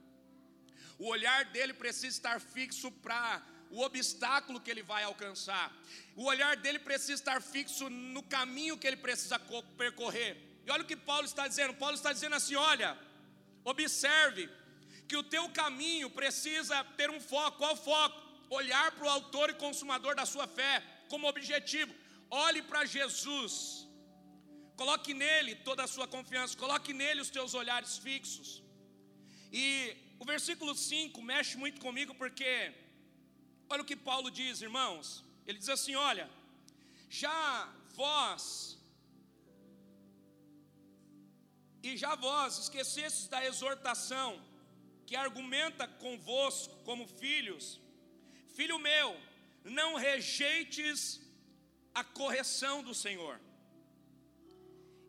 [0.98, 5.72] O olhar dele precisa estar fixo para o obstáculo que ele vai alcançar.
[6.16, 9.40] O olhar dele precisa estar fixo no caminho que ele precisa
[9.78, 10.34] percorrer.
[10.66, 12.98] E olha o que Paulo está dizendo: Paulo está dizendo assim: olha,
[13.64, 14.50] observe
[15.08, 17.58] que o teu caminho precisa ter um foco.
[17.58, 18.20] Qual foco?
[18.50, 20.74] Olhar para o autor e consumador da sua fé
[21.10, 21.94] como objetivo.
[22.30, 23.54] Olhe para Jesus.
[24.82, 28.64] Coloque nele toda a sua confiança, coloque nele os teus olhares fixos.
[29.52, 29.64] E
[30.22, 32.52] o versículo 5 mexe muito comigo porque
[33.72, 35.24] Olha o que Paulo diz, irmãos.
[35.48, 36.30] Ele diz assim: Olha,
[37.10, 38.78] já vós,
[41.82, 44.30] e já vós esquecestes da exortação
[45.06, 47.80] que argumenta convosco como filhos,
[48.58, 49.10] filho meu,
[49.64, 51.22] não rejeites
[51.94, 53.40] a correção do Senhor,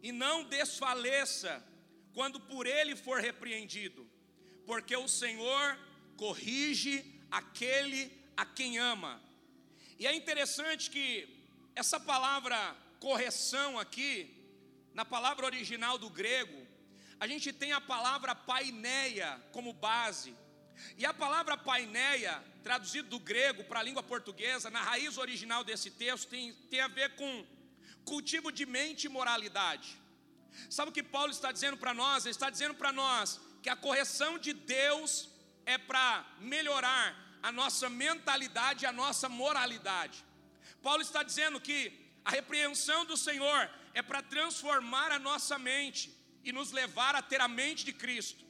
[0.04, 1.52] e não desfaleça
[2.14, 4.08] quando por ele for repreendido,
[4.64, 5.78] porque o Senhor
[6.16, 9.20] corrige aquele a quem ama.
[9.98, 11.28] E é interessante que
[11.74, 14.12] essa palavra correção aqui,
[14.94, 16.66] na palavra original do grego,
[17.18, 20.34] a gente tem a palavra paineia como base.
[20.96, 25.90] E a palavra paineia, traduzido do grego para a língua portuguesa, na raiz original desse
[25.90, 27.46] texto, tem, tem a ver com
[28.04, 29.96] cultivo de mente e moralidade.
[30.68, 32.24] Sabe o que Paulo está dizendo para nós?
[32.24, 35.28] Ele está dizendo para nós que a correção de Deus
[35.64, 40.24] é para melhorar a nossa mentalidade, a nossa moralidade.
[40.82, 41.78] Paulo está dizendo que
[42.24, 46.04] a repreensão do Senhor é para transformar a nossa mente
[46.44, 48.44] e nos levar a ter a mente de Cristo.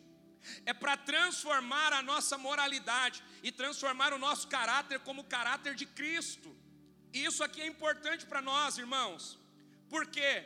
[0.67, 5.87] É para transformar a nossa moralidade e transformar o nosso caráter como o caráter de
[5.87, 6.55] Cristo.
[7.13, 9.39] E isso aqui é importante para nós, irmãos.
[9.89, 10.45] Por quê?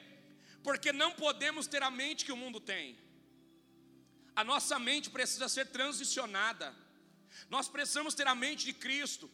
[0.63, 2.99] Porque não podemos ter a mente que o mundo tem.
[4.35, 6.75] A nossa mente precisa ser transicionada.
[7.49, 9.31] Nós precisamos ter a mente de Cristo.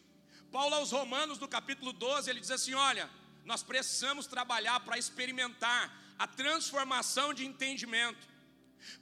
[0.50, 3.08] Paulo aos Romanos, no capítulo 12, ele diz assim: Olha,
[3.44, 8.28] nós precisamos trabalhar para experimentar a transformação de entendimento.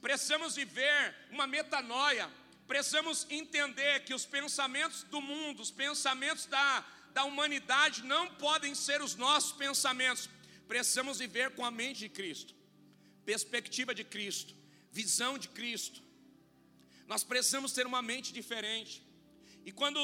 [0.01, 2.29] Precisamos viver uma metanoia.
[2.67, 9.01] Precisamos entender que os pensamentos do mundo, os pensamentos da, da humanidade não podem ser
[9.01, 10.29] os nossos pensamentos.
[10.67, 12.55] Precisamos viver com a mente de Cristo,
[13.25, 14.55] perspectiva de Cristo,
[14.89, 16.01] visão de Cristo.
[17.07, 19.03] Nós precisamos ter uma mente diferente.
[19.65, 19.99] E quando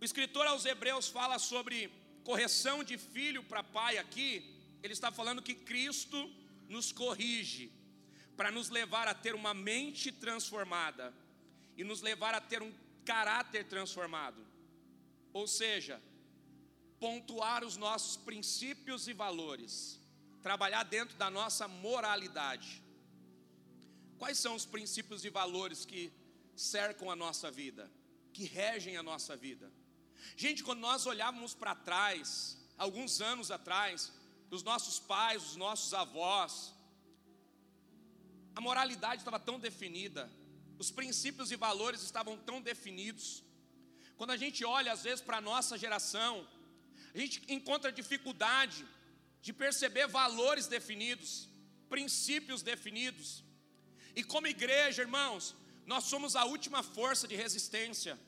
[0.00, 1.90] o escritor aos Hebreus fala sobre
[2.24, 6.30] correção de filho para pai aqui, ele está falando que Cristo
[6.68, 7.72] nos corrige
[8.36, 11.12] para nos levar a ter uma mente transformada
[11.76, 12.72] e nos levar a ter um
[13.04, 14.46] caráter transformado.
[15.32, 16.00] Ou seja,
[16.98, 20.00] pontuar os nossos princípios e valores,
[20.42, 22.82] trabalhar dentro da nossa moralidade.
[24.20, 26.12] Quais são os princípios e valores que
[26.54, 27.90] cercam a nossa vida,
[28.34, 29.72] que regem a nossa vida?
[30.36, 34.12] Gente, quando nós olhávamos para trás, alguns anos atrás,
[34.50, 36.74] dos nossos pais, dos nossos avós,
[38.54, 40.30] a moralidade estava tão definida,
[40.78, 43.42] os princípios e valores estavam tão definidos.
[44.18, 46.46] Quando a gente olha, às vezes, para a nossa geração,
[47.14, 48.86] a gente encontra dificuldade
[49.40, 51.48] de perceber valores definidos,
[51.88, 53.48] princípios definidos.
[54.14, 55.54] E como igreja, irmãos,
[55.86, 58.18] nós somos a última força de resistência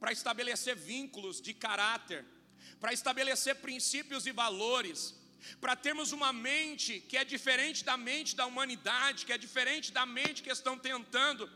[0.00, 2.24] para estabelecer vínculos de caráter,
[2.80, 5.14] para estabelecer princípios e valores,
[5.60, 10.04] para termos uma mente que é diferente da mente da humanidade, que é diferente da
[10.04, 11.48] mente que estão tentando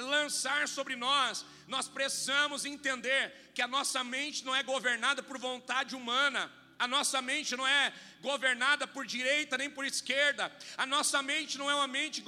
[0.00, 5.94] lançar sobre nós, nós precisamos entender que a nossa mente não é governada por vontade
[5.94, 6.52] humana.
[6.78, 10.50] A nossa mente não é governada por direita nem por esquerda.
[10.76, 12.22] A nossa mente não é uma mente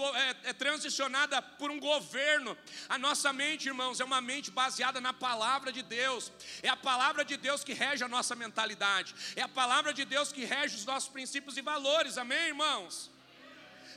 [0.45, 2.57] é, é transicionada por um governo.
[2.89, 6.31] A nossa mente, irmãos, é uma mente baseada na palavra de Deus.
[6.63, 9.15] É a palavra de Deus que rege a nossa mentalidade.
[9.35, 12.17] É a palavra de Deus que rege os nossos princípios e valores.
[12.17, 13.11] Amém, irmãos?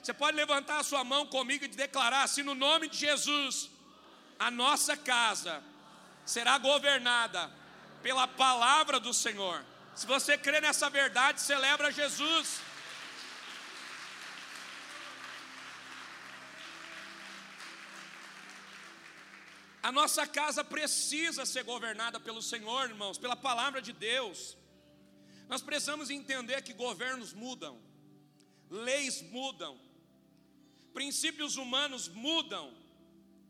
[0.01, 3.69] Você pode levantar a sua mão comigo e declarar assim: no nome de Jesus,
[4.39, 5.61] a nossa casa
[6.25, 7.51] será governada
[8.01, 9.63] pela palavra do Senhor.
[9.99, 12.61] Se você crê nessa verdade, celebra Jesus.
[19.83, 24.57] A nossa casa precisa ser governada pelo Senhor, irmãos, pela palavra de Deus.
[25.49, 27.77] Nós precisamos entender que governos mudam,
[28.69, 29.77] leis mudam,
[30.93, 32.73] princípios humanos mudam,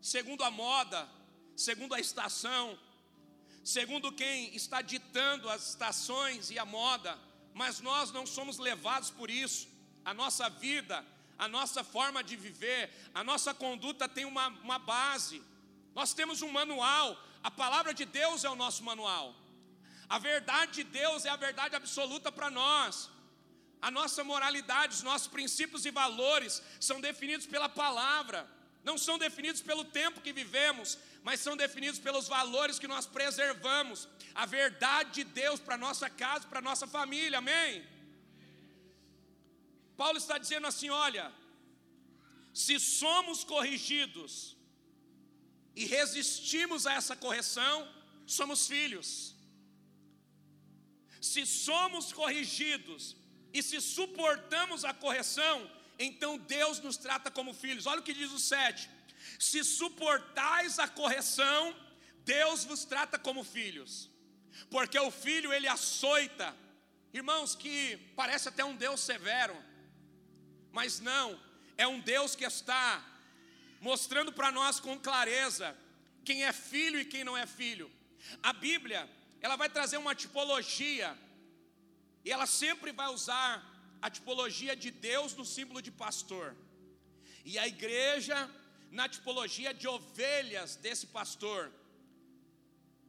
[0.02, 1.08] segundo a moda,
[1.56, 2.66] segundo a estação,
[3.64, 7.18] segundo quem está ditando as estações e a moda,
[7.54, 9.68] mas nós não somos levados por isso.
[10.04, 11.06] A nossa vida,
[11.38, 15.42] a nossa forma de viver, a nossa conduta tem uma, uma base.
[15.94, 19.36] Nós temos um manual, a palavra de Deus é o nosso manual.
[20.08, 23.10] A verdade de Deus é a verdade absoluta para nós.
[23.82, 28.50] A nossa moralidade, os nossos princípios e valores são definidos pela palavra,
[28.84, 34.08] não são definidos pelo tempo que vivemos, mas são definidos pelos valores que nós preservamos,
[34.34, 37.86] a verdade de Deus para nossa casa, para nossa família, amém?
[39.98, 41.26] Paulo está dizendo assim: olha,
[42.54, 44.56] se somos corrigidos
[45.76, 47.76] e resistimos a essa correção,
[48.26, 49.10] somos filhos.
[51.22, 53.16] Se somos corrigidos
[53.54, 55.70] e se suportamos a correção,
[56.08, 57.86] então Deus nos trata como filhos.
[57.86, 58.90] Olha o que diz o 7:
[59.40, 61.74] se suportais a correção,
[62.26, 64.10] Deus vos trata como filhos,
[64.70, 66.54] porque o filho ele açoita,
[67.14, 69.56] irmãos, que parece até um Deus severo,
[70.74, 71.40] mas não,
[71.78, 73.04] é um Deus que está
[73.80, 75.76] mostrando para nós com clareza
[76.26, 77.90] quem é filho e quem não é filho.
[78.44, 81.18] A Bíblia, ela vai trazer uma tipologia,
[82.26, 83.66] e ela sempre vai usar
[84.02, 86.56] a tipologia de Deus no símbolo de pastor.
[87.46, 88.50] E a igreja
[88.92, 91.72] na tipologia de ovelhas desse pastor.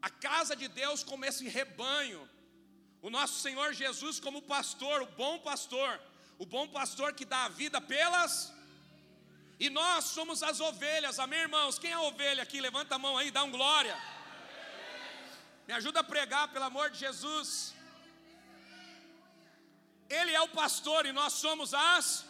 [0.02, 2.28] A casa de Deus como esse rebanho,
[3.02, 6.00] o nosso Senhor Jesus como pastor, o bom pastor,
[6.38, 8.52] o bom pastor que dá a vida pelas.
[9.58, 11.78] E nós somos as ovelhas, amém, irmãos?
[11.78, 12.60] Quem é a ovelha aqui?
[12.60, 13.96] Levanta a mão aí, dá um glória.
[15.66, 17.74] Me ajuda a pregar, pelo amor de Jesus.
[20.08, 22.24] Ele é o pastor e nós somos as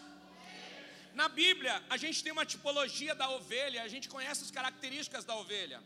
[1.14, 5.34] na Bíblia, a gente tem uma tipologia da ovelha, a gente conhece as características da
[5.36, 5.82] ovelha.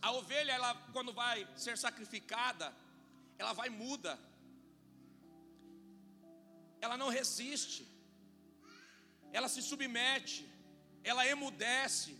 [0.00, 2.74] A ovelha, ela, quando vai ser sacrificada,
[3.38, 4.18] ela vai muda,
[6.80, 7.86] ela não resiste,
[9.32, 10.48] ela se submete,
[11.02, 12.16] ela emudece,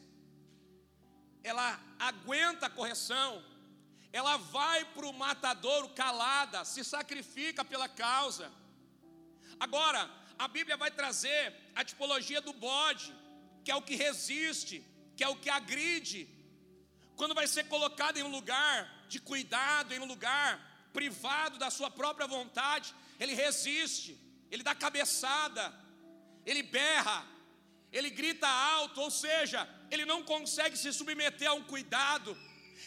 [1.43, 3.45] ela aguenta a correção,
[4.13, 8.51] ela vai para o matadouro calada, se sacrifica pela causa.
[9.61, 13.13] Agora, a Bíblia vai trazer a tipologia do bode,
[13.65, 14.85] que é o que resiste,
[15.17, 16.29] que é o que agride.
[17.17, 20.51] Quando vai ser colocado em um lugar de cuidado, em um lugar
[20.93, 24.17] privado da sua própria vontade, ele resiste,
[24.51, 25.75] ele dá cabeçada,
[26.47, 27.27] ele berra,
[27.93, 32.37] ele grita alto, ou seja, ele não consegue se submeter a um cuidado,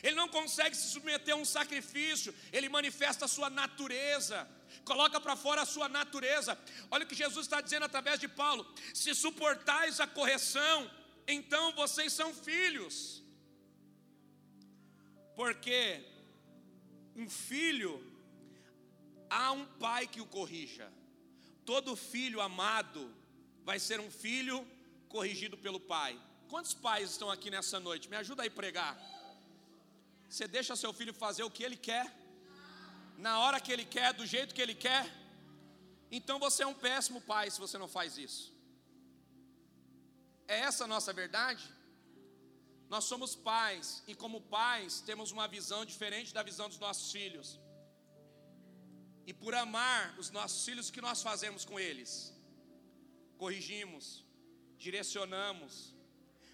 [0.02, 4.48] ele não consegue se submeter a um sacrifício, ele manifesta a sua natureza
[4.84, 6.58] coloca para fora a sua natureza.
[6.90, 10.90] Olha o que Jesus está dizendo através de Paulo: se suportais a correção,
[11.28, 13.24] então vocês são filhos.
[15.36, 16.04] Porque
[17.16, 17.94] um filho,
[19.30, 20.92] há um pai que o corrija.
[21.66, 23.14] Todo filho amado
[23.64, 24.68] vai ser um filho
[25.08, 26.20] corrigido pelo pai.
[26.50, 28.10] Quantos pais estão aqui nessa noite?
[28.10, 28.98] Me ajuda aí a pregar.
[30.30, 32.21] Você deixa seu filho fazer o que ele quer?
[33.26, 35.06] Na hora que Ele quer, do jeito que Ele quer,
[36.18, 38.44] então você é um péssimo pai se você não faz isso.
[40.48, 41.64] É essa a nossa verdade?
[42.94, 47.48] Nós somos pais e, como pais, temos uma visão diferente da visão dos nossos filhos.
[49.30, 52.12] E por amar os nossos filhos, o que nós fazemos com eles?
[53.38, 54.26] Corrigimos,
[54.78, 55.96] direcionamos.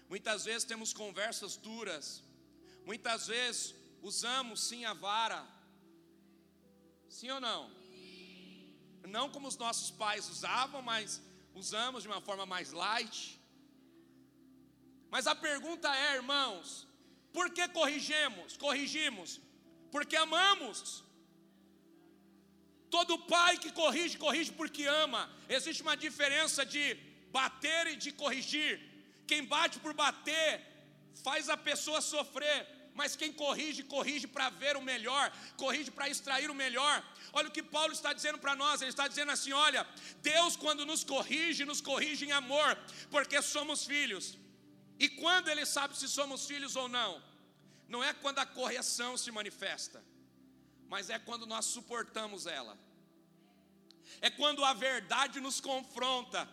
[0.08, 2.22] Muitas vezes temos conversas duras,
[2.84, 3.74] muitas vezes
[4.10, 5.40] usamos sim a vara,
[7.08, 7.70] Sim ou não?
[9.06, 11.22] Não como os nossos pais usavam, mas
[11.54, 13.40] usamos de uma forma mais light.
[15.10, 16.86] Mas a pergunta é, irmãos,
[17.32, 18.56] por que corrigimos?
[18.56, 19.40] Corrigimos
[19.90, 21.04] porque amamos.
[22.90, 25.30] Todo pai que corrige, corrige porque ama.
[25.48, 26.94] Existe uma diferença de
[27.30, 28.80] bater e de corrigir.
[29.26, 30.64] Quem bate por bater
[31.22, 32.66] faz a pessoa sofrer,
[32.98, 35.26] mas quem corrige, corrige para ver o melhor,
[35.56, 36.96] corrige para extrair o melhor.
[37.32, 39.82] Olha o que Paulo está dizendo para nós, ele está dizendo assim: olha,
[40.20, 42.70] Deus, quando nos corrige, nos corrige em amor,
[43.14, 44.36] porque somos filhos.
[44.98, 47.22] E quando ele sabe se somos filhos ou não?
[47.94, 50.02] Não é quando a correção se manifesta,
[50.88, 52.76] mas é quando nós suportamos ela.
[54.20, 56.48] É quando a verdade nos confronta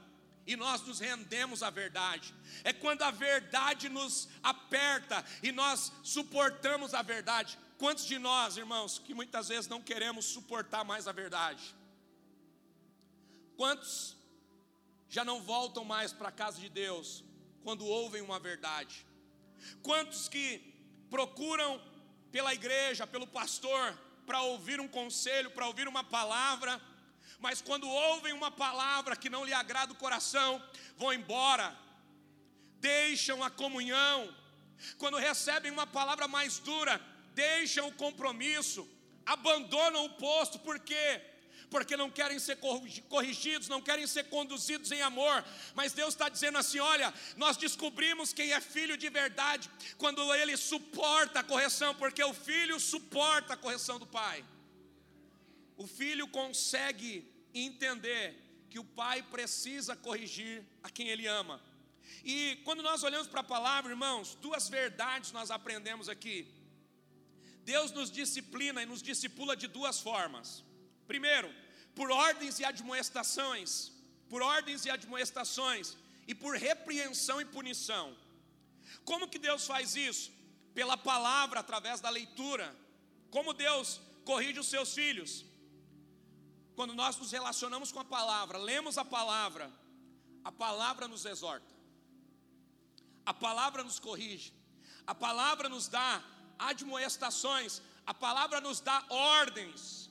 [0.45, 2.33] e nós nos rendemos à verdade.
[2.63, 7.57] É quando a verdade nos aperta e nós suportamos a verdade.
[7.77, 11.75] Quantos de nós, irmãos, que muitas vezes não queremos suportar mais a verdade?
[13.57, 14.15] Quantos
[15.09, 17.23] já não voltam mais para a casa de Deus
[17.63, 19.05] quando ouvem uma verdade?
[19.81, 20.73] Quantos que
[21.09, 21.81] procuram
[22.31, 26.81] pela igreja, pelo pastor, para ouvir um conselho, para ouvir uma palavra,
[27.45, 30.51] mas quando ouvem uma palavra que não lhe agrada o coração,
[30.97, 31.67] vão embora,
[32.79, 34.17] deixam a comunhão.
[34.97, 36.99] Quando recebem uma palavra mais dura,
[37.35, 38.81] deixam o compromisso,
[39.23, 41.21] abandonam o posto, por quê?
[41.69, 42.57] Porque não querem ser
[43.13, 48.33] corrigidos, não querem ser conduzidos em amor, mas Deus está dizendo assim: olha, nós descobrimos
[48.33, 49.69] quem é filho de verdade
[49.99, 54.43] quando ele suporta a correção, porque o filho suporta a correção do pai
[55.77, 57.29] o filho consegue
[57.63, 61.61] entender que o pai precisa corrigir a quem ele ama.
[62.23, 66.47] E quando nós olhamos para a palavra, irmãos, duas verdades nós aprendemos aqui.
[67.63, 70.63] Deus nos disciplina e nos discipula de duas formas.
[71.07, 71.53] Primeiro,
[71.95, 73.91] por ordens e admoestações,
[74.29, 75.97] por ordens e admoestações,
[76.27, 78.15] e por repreensão e punição.
[79.03, 80.31] Como que Deus faz isso?
[80.73, 82.75] Pela palavra, através da leitura.
[83.29, 85.45] Como Deus corrige os seus filhos?
[86.75, 89.71] Quando nós nos relacionamos com a palavra, lemos a palavra,
[90.43, 91.73] a palavra nos exorta,
[93.25, 94.53] a palavra nos corrige,
[95.07, 96.21] a palavra nos dá
[96.59, 100.09] admoestações, a palavra nos dá ordens.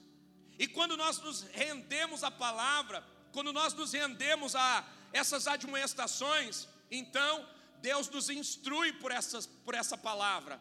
[0.58, 7.46] E quando nós nos rendemos à palavra, quando nós nos rendemos a essas admoestações, então
[7.80, 10.60] Deus nos instrui por, essas, por essa palavra.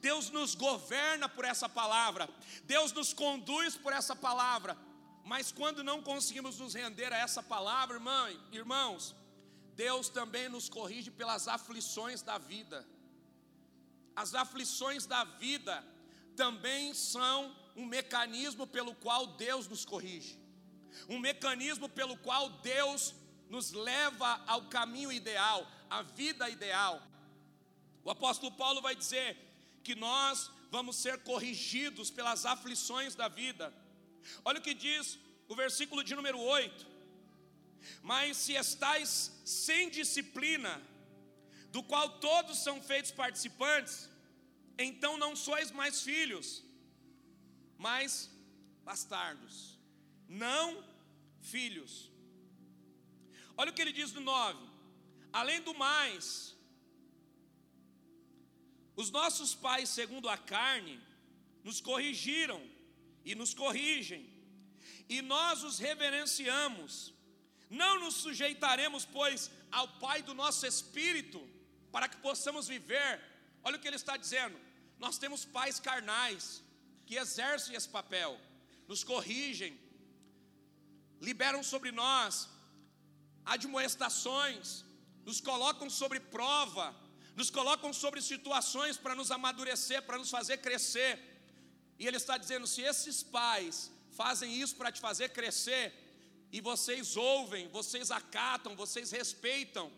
[0.00, 2.28] Deus nos governa por essa palavra,
[2.64, 4.76] Deus nos conduz por essa palavra,
[5.24, 9.14] mas quando não conseguimos nos render a essa palavra, irmã, irmãos,
[9.74, 12.86] Deus também nos corrige pelas aflições da vida.
[14.14, 15.84] As aflições da vida
[16.36, 20.38] também são um mecanismo pelo qual Deus nos corrige,
[21.08, 23.14] um mecanismo pelo qual Deus
[23.48, 27.02] nos leva ao caminho ideal, à vida ideal.
[28.04, 29.36] O apóstolo Paulo vai dizer
[29.82, 33.72] que nós vamos ser corrigidos pelas aflições da vida.
[34.44, 35.18] Olha o que diz
[35.48, 36.86] o versículo de número 8.
[38.02, 40.80] Mas se estais sem disciplina,
[41.70, 44.08] do qual todos são feitos participantes,
[44.78, 46.62] então não sois mais filhos,
[47.78, 48.30] mas
[48.84, 49.78] bastardos,
[50.28, 50.84] não
[51.40, 52.10] filhos.
[53.56, 54.58] Olha o que ele diz no 9:
[55.32, 56.56] além do mais,
[58.96, 61.00] os nossos pais, segundo a carne,
[61.62, 62.60] nos corrigiram
[63.30, 64.22] e nos corrigem,
[65.08, 66.92] e nós os reverenciamos.
[67.82, 71.40] Não nos sujeitaremos, pois, ao Pai do nosso espírito,
[71.92, 73.12] para que possamos viver.
[73.62, 74.58] Olha o que ele está dizendo.
[74.98, 76.62] Nós temos pais carnais
[77.06, 78.32] que exercem esse papel,
[78.88, 79.72] nos corrigem,
[81.20, 82.48] liberam sobre nós
[83.44, 84.84] admoestações,
[85.24, 86.86] nos colocam sobre prova,
[87.36, 91.29] nos colocam sobre situações para nos amadurecer, para nos fazer crescer.
[92.00, 95.92] E ele está dizendo: se esses pais fazem isso para te fazer crescer,
[96.50, 99.92] e vocês ouvem, vocês acatam, vocês respeitam,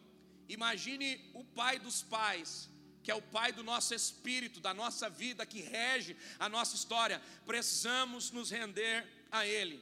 [0.48, 2.68] imagine o pai dos pais,
[3.04, 7.22] que é o pai do nosso espírito, da nossa vida, que rege a nossa história,
[7.46, 9.80] precisamos nos render a Ele.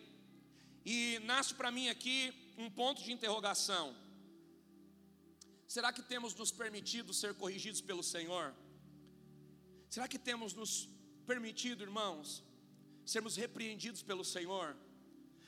[0.84, 3.96] E nasce para mim aqui um ponto de interrogação:
[5.66, 8.54] será que temos nos permitido ser corrigidos pelo Senhor?
[9.88, 10.88] Será que temos nos
[11.26, 12.44] permitido, irmãos,
[13.04, 14.76] sermos repreendidos pelo Senhor.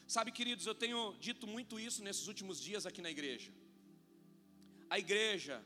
[0.06, 3.52] Sabe, queridos, eu tenho dito muito isso nesses últimos dias aqui na igreja.
[4.90, 5.64] A igreja,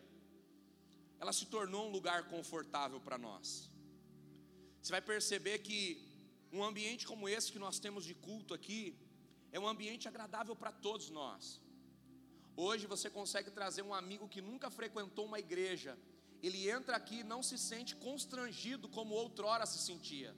[1.19, 3.71] ela se tornou um lugar confortável para nós.
[4.81, 5.79] Você vai perceber que
[6.53, 8.97] um ambiente como esse que nós temos de culto aqui
[9.51, 11.61] é um ambiente agradável para todos nós.
[12.57, 15.99] Hoje você consegue trazer um amigo que nunca frequentou uma igreja
[16.43, 20.35] ele entra aqui e não se sente constrangido como outrora se sentia.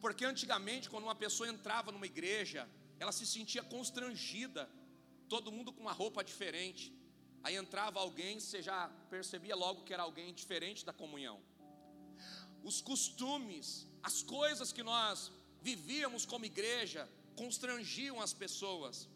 [0.00, 4.68] Porque antigamente, quando uma pessoa entrava numa igreja, ela se sentia constrangida,
[5.28, 6.92] todo mundo com uma roupa diferente.
[7.42, 11.40] Aí entrava alguém, você já percebia logo que era alguém diferente da comunhão.
[12.62, 15.30] Os costumes, as coisas que nós
[15.62, 19.08] vivíamos como igreja, constrangiam as pessoas,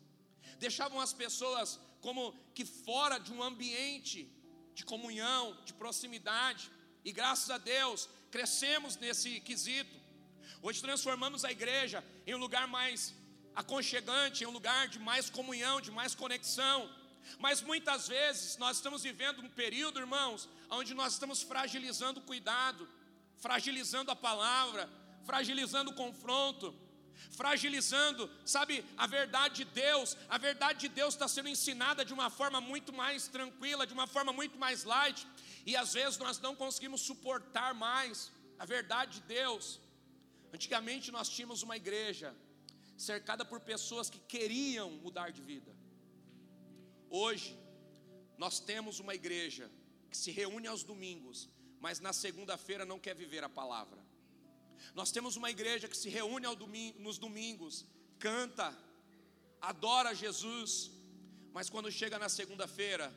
[0.59, 4.30] deixavam as pessoas como que fora de um ambiente
[4.81, 6.70] de comunhão, de proximidade,
[7.05, 9.95] e graças a Deus crescemos nesse quesito.
[10.62, 13.14] Hoje transformamos a igreja em um lugar mais
[13.55, 16.78] aconchegante, em um lugar de mais comunhão, de mais conexão.
[17.39, 22.89] Mas muitas vezes nós estamos vivendo um período, irmãos, onde nós estamos fragilizando o cuidado,
[23.37, 24.89] fragilizando a palavra,
[25.24, 26.74] fragilizando o confronto,
[27.31, 30.17] fragilizando, sabe, a verdade de Deus.
[30.29, 34.07] A verdade de Deus está sendo ensinada de uma forma muito mais tranquila, de uma
[34.07, 35.27] forma muito mais light,
[35.65, 39.81] e às vezes nós não conseguimos suportar mais a verdade de Deus.
[40.53, 42.35] Antigamente nós tínhamos uma igreja
[42.97, 45.75] cercada por pessoas que queriam mudar de vida.
[47.09, 47.59] Hoje,
[48.37, 49.71] nós temos uma igreja
[50.11, 51.49] que se reúne aos domingos,
[51.81, 54.00] mas na segunda-feira não quer viver a palavra.
[54.95, 57.85] Nós temos uma igreja que se reúne domingo, nos domingos,
[58.18, 58.76] canta,
[59.61, 60.91] adora Jesus,
[61.53, 63.12] mas quando chega na segunda-feira,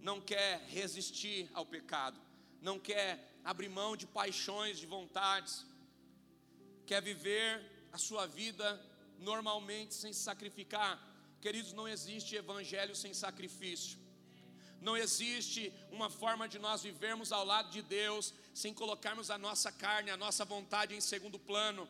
[0.00, 2.18] não quer resistir ao pecado,
[2.60, 5.64] não quer abrir mão de paixões, de vontades,
[6.86, 7.48] quer viver
[7.92, 8.66] a sua vida
[9.18, 10.94] normalmente sem se sacrificar.
[11.40, 13.98] Queridos, não existe evangelho sem sacrifício.
[14.80, 19.70] Não existe uma forma de nós vivermos ao lado de Deus sem colocarmos a nossa
[19.84, 21.82] carne, a nossa vontade em segundo plano.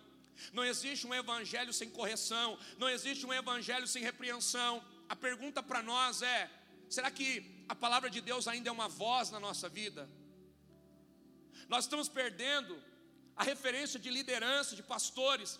[0.53, 4.73] Não existe um evangelho sem correção, não existe um evangelho sem repreensão.
[5.09, 6.41] A pergunta para nós é:
[6.97, 7.29] será que
[7.69, 10.03] a palavra de Deus ainda é uma voz na nossa vida?
[11.73, 12.75] Nós estamos perdendo
[13.35, 15.51] a referência de liderança, de pastores,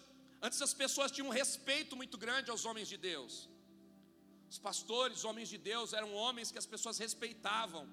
[0.47, 3.49] Antes as pessoas tinham um respeito muito grande aos homens de Deus.
[4.53, 7.89] Os pastores, homens de Deus, eram homens que as pessoas respeitavam,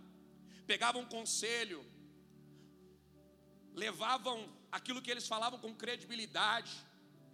[0.68, 1.80] pegavam conselho,
[3.76, 6.72] levavam aquilo que eles falavam com credibilidade.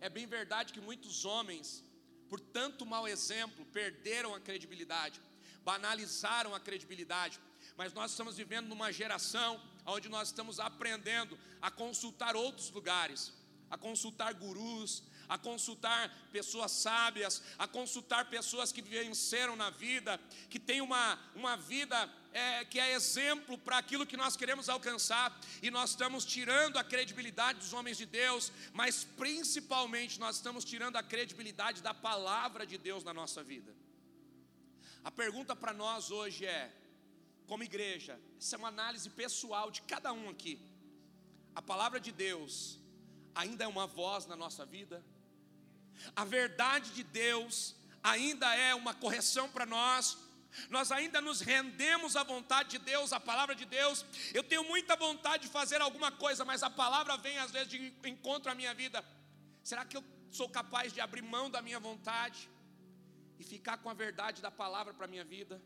[0.02, 1.84] É bem verdade que muitos homens,
[2.28, 5.22] por tanto mau exemplo, perderam a credibilidade,
[5.64, 7.40] banalizaram a credibilidade.
[7.76, 13.34] Mas nós estamos vivendo numa geração onde nós estamos aprendendo a consultar outros lugares
[13.70, 20.20] a consultar gurus, a consultar pessoas sábias, a consultar pessoas que venceram na vida,
[20.50, 25.39] que têm uma, uma vida é, que é exemplo para aquilo que nós queremos alcançar,
[25.61, 30.95] e nós estamos tirando a credibilidade dos homens de Deus, mas principalmente nós estamos tirando
[30.95, 33.75] a credibilidade da palavra de Deus na nossa vida.
[35.03, 36.71] A pergunta para nós hoje é,
[37.47, 40.59] como igreja, essa é uma análise pessoal de cada um aqui.
[41.55, 42.80] A palavra de Deus
[43.34, 45.03] ainda é uma voz na nossa vida,
[46.15, 50.17] a verdade de Deus ainda é uma correção para nós,
[50.70, 54.06] nós ainda nos rendemos à vontade de Deus, à palavra de Deus.
[54.34, 57.93] Eu tenho muita vontade de fazer alguma coisa, mas a palavra vem às vezes de
[58.06, 59.04] encontro à minha vida.
[59.64, 62.50] Será que eu sou capaz de abrir mão da minha vontade
[63.38, 65.62] e ficar com a verdade da palavra para a minha vida?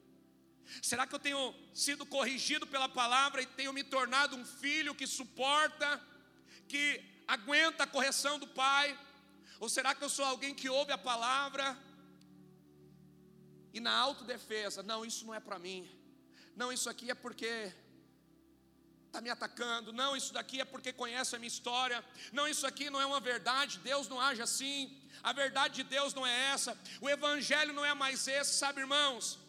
[0.81, 5.05] Será que eu tenho sido corrigido pela palavra e tenho me tornado um filho que
[5.05, 6.01] suporta,
[6.67, 8.97] que aguenta a correção do pai?
[9.59, 11.77] Ou será que eu sou alguém que ouve a palavra
[13.73, 15.89] e na autodefesa, não, isso não é para mim.
[16.55, 17.73] Não, isso aqui é porque
[19.07, 19.91] está me atacando.
[19.91, 22.03] Não, isso daqui é porque conhece a minha história.
[22.31, 23.79] Não, isso aqui não é uma verdade.
[23.79, 24.99] Deus não age assim.
[25.23, 26.77] A verdade de Deus não é essa.
[27.01, 29.39] O Evangelho não é mais esse, sabe, irmãos?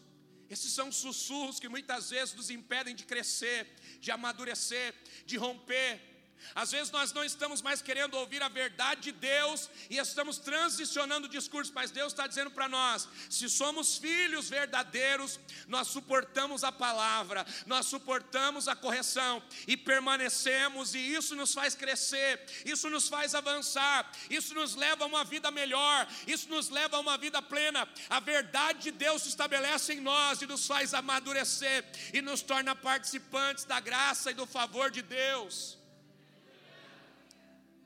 [0.48, 3.66] Esses são sussurros que muitas vezes nos impedem de crescer,
[4.00, 4.94] de amadurecer,
[5.26, 6.13] de romper
[6.54, 11.26] às vezes nós não estamos mais querendo ouvir a verdade de Deus e estamos transicionando
[11.26, 15.38] o discurso, mas Deus está dizendo para nós: se somos filhos verdadeiros,
[15.68, 22.44] nós suportamos a palavra, nós suportamos a correção e permanecemos, e isso nos faz crescer,
[22.64, 27.00] isso nos faz avançar, isso nos leva a uma vida melhor, isso nos leva a
[27.00, 27.88] uma vida plena.
[28.08, 32.74] A verdade de Deus se estabelece em nós e nos faz amadurecer e nos torna
[32.74, 35.83] participantes da graça e do favor de Deus.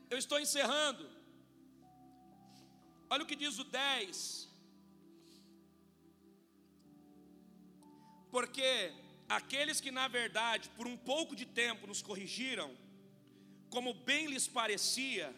[0.09, 1.07] Eu estou encerrando.
[3.09, 4.49] Olha o que diz o 10.
[8.31, 8.93] Porque
[9.27, 12.69] aqueles que, na verdade, por um pouco de tempo nos corrigiram,
[13.69, 15.33] como bem lhes parecia,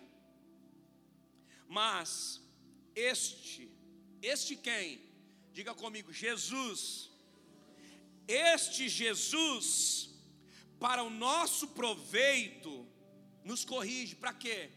[1.67, 2.41] mas
[2.95, 3.71] este,
[4.21, 5.01] este quem?
[5.53, 7.09] Diga comigo, Jesus.
[8.27, 10.09] Este Jesus
[10.79, 12.87] para o nosso proveito,
[13.43, 14.69] nos corrige, para quê?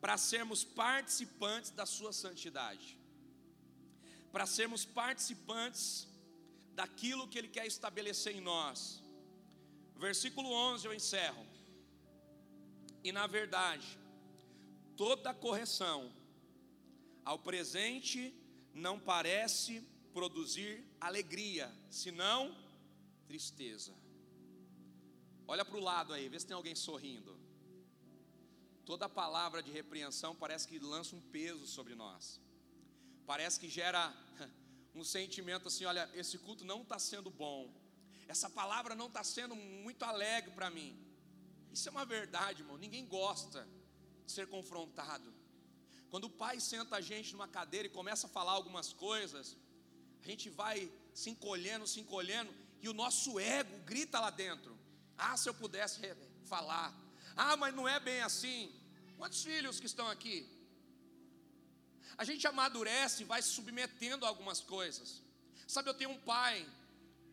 [0.00, 2.98] Para sermos participantes da Sua santidade,
[4.32, 6.08] para sermos participantes
[6.74, 9.02] daquilo que Ele quer estabelecer em nós.
[9.96, 11.46] Versículo 11 eu encerro.
[13.04, 13.98] E na verdade,
[14.96, 16.12] toda correção
[17.24, 18.34] ao presente
[18.74, 19.82] não parece
[20.12, 22.54] produzir alegria, senão
[23.26, 23.94] tristeza.
[25.46, 27.39] Olha para o lado aí, vê se tem alguém sorrindo.
[28.90, 32.40] Toda palavra de repreensão parece que lança um peso sobre nós.
[33.24, 34.12] Parece que gera
[34.96, 37.72] um sentimento assim: olha, esse culto não está sendo bom.
[38.26, 40.90] Essa palavra não está sendo muito alegre para mim.
[41.72, 42.76] Isso é uma verdade, irmão.
[42.76, 43.64] Ninguém gosta
[44.26, 45.32] de ser confrontado.
[46.10, 49.56] Quando o pai senta a gente numa cadeira e começa a falar algumas coisas,
[50.20, 54.76] a gente vai se encolhendo, se encolhendo, e o nosso ego grita lá dentro:
[55.16, 56.00] Ah, se eu pudesse
[56.42, 56.92] falar.
[57.36, 58.79] Ah, mas não é bem assim.
[59.20, 60.36] Quantos filhos que estão aqui?
[62.20, 65.08] A gente amadurece e vai se submetendo a algumas coisas.
[65.74, 66.54] Sabe, eu tenho um pai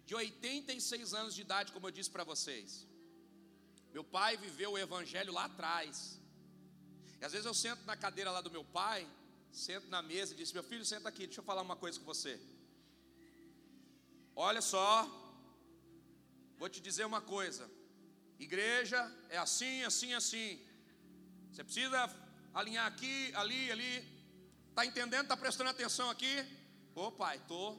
[0.06, 2.86] de 86 anos de idade, como eu disse para vocês.
[3.96, 6.20] Meu pai viveu o evangelho lá atrás.
[7.22, 9.08] E às vezes eu sento na cadeira lá do meu pai,
[9.50, 12.06] sento na mesa e disse: Meu filho, senta aqui, deixa eu falar uma coisa com
[12.14, 12.38] você.
[14.36, 14.92] Olha só,
[16.58, 17.72] vou te dizer uma coisa:
[18.38, 20.67] igreja é assim, assim, assim.
[21.58, 22.00] Você precisa
[22.54, 23.94] alinhar aqui, ali, ali.
[24.70, 25.24] Está entendendo?
[25.24, 26.34] Está prestando atenção aqui?
[26.94, 27.70] Ô pai, estou.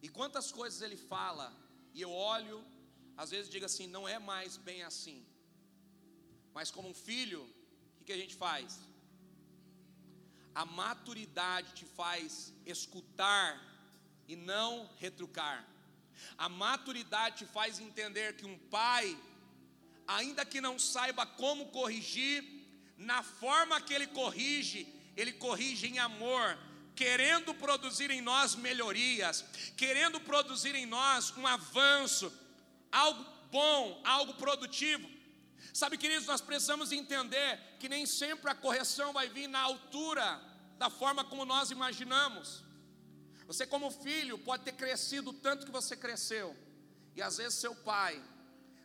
[0.00, 1.52] E quantas coisas ele fala,
[1.92, 2.64] e eu olho,
[3.16, 5.26] às vezes digo assim: não é mais bem assim.
[6.54, 7.42] Mas como um filho,
[8.00, 8.78] o que a gente faz?
[10.54, 13.48] A maturidade te faz escutar
[14.28, 15.58] e não retrucar.
[16.38, 19.20] A maturidade te faz entender que um pai,
[20.06, 22.59] ainda que não saiba como corrigir,
[23.00, 24.86] na forma que ele corrige,
[25.16, 26.58] ele corrige em amor,
[26.94, 29.42] querendo produzir em nós melhorias,
[29.74, 32.30] querendo produzir em nós um avanço,
[32.92, 35.08] algo bom, algo produtivo.
[35.72, 40.38] Sabe, queridos, nós precisamos entender que nem sempre a correção vai vir na altura
[40.76, 42.62] da forma como nós imaginamos.
[43.46, 46.54] Você, como filho, pode ter crescido tanto que você cresceu,
[47.16, 48.22] e às vezes seu pai,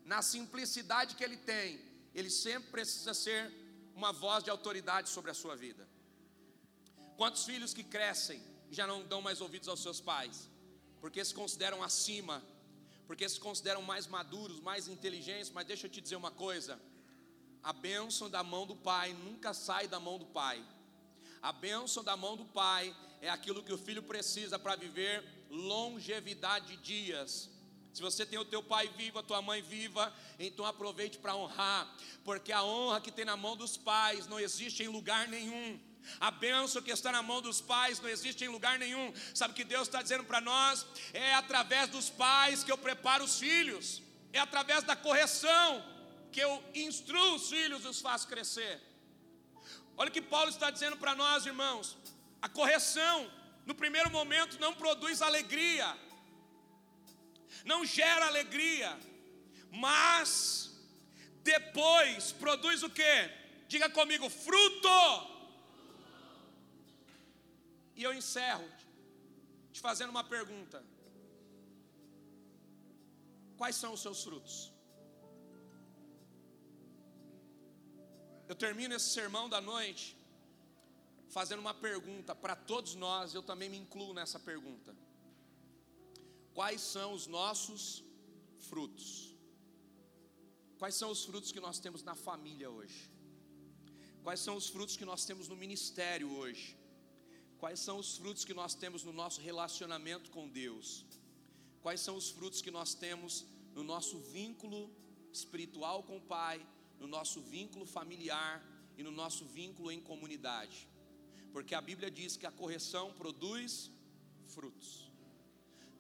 [0.05, 1.81] na simplicidade que ele tem,
[2.13, 3.64] ele sempre precisa ser
[3.95, 5.87] uma voz de autoridade sobre a sua vida.
[7.17, 10.49] Quantos filhos que crescem já não dão mais ouvidos aos seus pais,
[10.99, 12.43] porque se consideram acima
[13.07, 16.79] porque se consideram mais maduros, mais inteligentes, mas deixa eu te dizer uma coisa:
[17.61, 20.63] a bênção da mão do pai nunca sai da mão do pai.
[21.41, 26.75] A bênção da mão do pai é aquilo que o filho precisa para viver longevidade
[26.75, 27.49] de dias.
[27.95, 31.89] Se você tem o teu pai vivo, a tua mãe viva, então aproveite para honrar,
[32.25, 35.79] porque a honra que tem na mão dos pais não existe em lugar nenhum.
[36.19, 39.13] A bênção que está na mão dos pais não existe em lugar nenhum.
[39.33, 40.85] Sabe o que Deus está dizendo para nós?
[41.13, 44.01] É através dos pais que eu preparo os filhos,
[44.33, 45.81] é através da correção
[46.33, 48.81] que eu instruo os filhos e os faço crescer.
[49.95, 51.95] Olha o que Paulo está dizendo para nós, irmãos.
[52.41, 53.31] A correção,
[53.65, 55.97] no primeiro momento, não produz alegria,
[57.71, 58.91] não gera alegria,
[59.71, 60.71] mas
[61.43, 63.13] depois produz o que?
[63.67, 64.97] Diga comigo, fruto.
[67.95, 68.67] E eu encerro
[69.73, 70.83] te fazendo uma pergunta:
[73.57, 74.71] Quais são os seus frutos?
[78.47, 80.15] Eu termino esse sermão da noite
[81.29, 84.95] fazendo uma pergunta para todos nós, eu também me incluo nessa pergunta.
[86.57, 87.81] Quais são os nossos
[88.69, 89.35] frutos?
[90.79, 93.01] Quais são os frutos que nós temos na família hoje?
[94.23, 96.77] Quais são os frutos que nós temos no ministério hoje?
[97.57, 101.05] Quais são os frutos que nós temos no nosso relacionamento com Deus?
[101.81, 104.89] Quais são os frutos que nós temos no nosso vínculo
[105.31, 106.65] espiritual com o Pai,
[106.99, 108.65] no nosso vínculo familiar
[108.97, 110.87] e no nosso vínculo em comunidade?
[111.51, 113.91] Porque a Bíblia diz que a correção produz
[114.55, 115.04] frutos.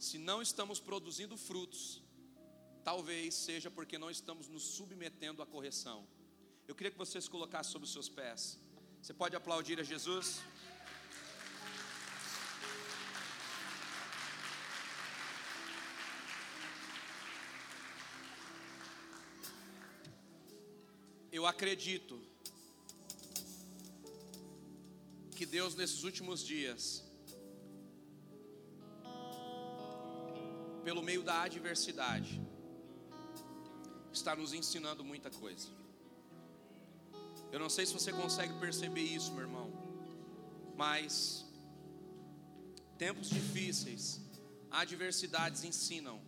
[0.05, 1.83] Se não estamos produzindo frutos,
[2.83, 6.07] talvez seja porque não estamos nos submetendo à correção.
[6.67, 8.59] Eu queria que vocês colocassem sobre os seus pés.
[9.01, 10.27] Você pode aplaudir a Jesus?
[21.31, 22.15] eu acredito
[25.35, 27.03] que Deus, nesses últimos dias,
[30.85, 32.39] pelo meio da adversidade,
[34.13, 35.67] está nos ensinando muita coisa.
[37.51, 39.67] Eu não sei se você consegue perceber isso, meu irmão,
[40.77, 41.43] mas
[42.99, 44.21] tempos difíceis,
[44.69, 46.21] adversidades ensinam.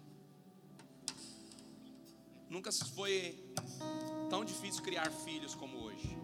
[2.49, 3.37] Nunca foi
[4.31, 6.17] tão difícil criar filhos como hoje.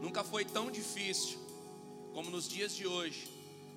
[0.00, 1.38] Nunca foi tão difícil
[2.14, 3.28] como nos dias de hoje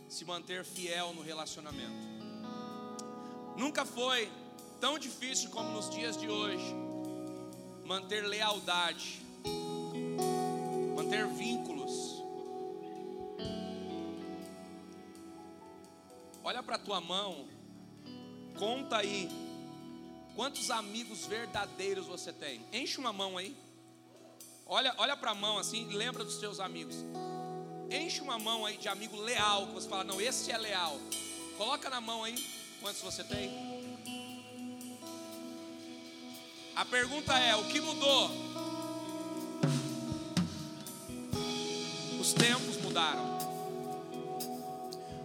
[0.08, 2.13] se manter fiel no relacionamento.
[3.64, 4.30] Nunca foi
[4.82, 6.76] tão difícil como nos dias de hoje
[7.86, 9.26] manter lealdade,
[10.94, 12.22] manter vínculos.
[16.44, 17.48] Olha para tua mão,
[18.60, 19.30] conta aí
[20.36, 22.66] quantos amigos verdadeiros você tem.
[22.74, 23.56] Enche uma mão aí.
[24.66, 26.98] Olha, olha para a mão assim, lembra dos teus amigos.
[27.90, 31.00] Enche uma mão aí de amigo leal, que você fala, não, esse é leal.
[31.58, 32.36] Coloca na mão aí
[32.84, 33.50] quantos você tem.
[36.76, 38.30] A pergunta é: o que mudou?
[42.20, 43.38] Os tempos mudaram.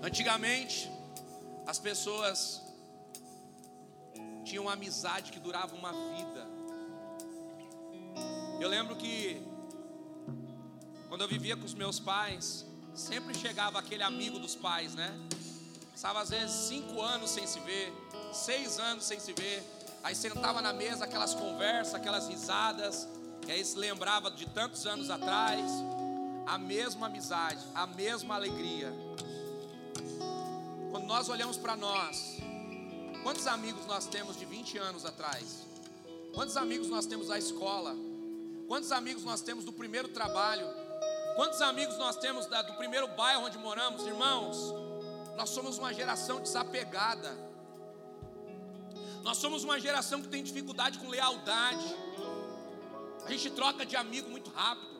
[0.04, 0.88] Antigamente,
[1.66, 2.62] as pessoas
[4.44, 6.46] tinham uma amizade que durava uma vida.
[8.60, 9.42] Eu lembro que
[11.08, 15.12] quando eu vivia com os meus pais, sempre chegava aquele amigo dos pais, né?
[15.98, 17.92] Estava às vezes cinco anos sem se ver,
[18.32, 19.60] seis anos sem se ver.
[20.04, 23.08] Aí sentava na mesa, aquelas conversas, aquelas risadas,
[23.44, 25.60] e aí se lembrava de tantos anos atrás,
[26.46, 28.92] a mesma amizade, a mesma alegria.
[30.92, 32.36] Quando nós olhamos para nós,
[33.24, 35.66] quantos amigos nós temos de 20 anos atrás?
[36.32, 37.96] Quantos amigos nós temos da escola?
[38.68, 40.64] Quantos amigos nós temos do primeiro trabalho?
[41.34, 44.06] Quantos amigos nós temos do primeiro bairro onde moramos?
[44.06, 44.87] Irmãos,
[45.38, 47.30] nós somos uma geração desapegada.
[49.22, 51.86] Nós somos uma geração que tem dificuldade com lealdade.
[53.24, 54.98] A gente troca de amigo muito rápido.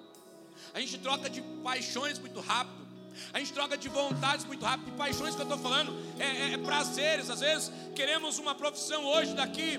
[0.72, 2.86] A gente troca de paixões muito rápido.
[3.32, 4.92] A gente troca de vontades muito rápido.
[4.92, 7.30] De paixões que eu estou falando é, é, é prazeres.
[7.30, 9.76] Às vezes queremos uma profissão hoje, daqui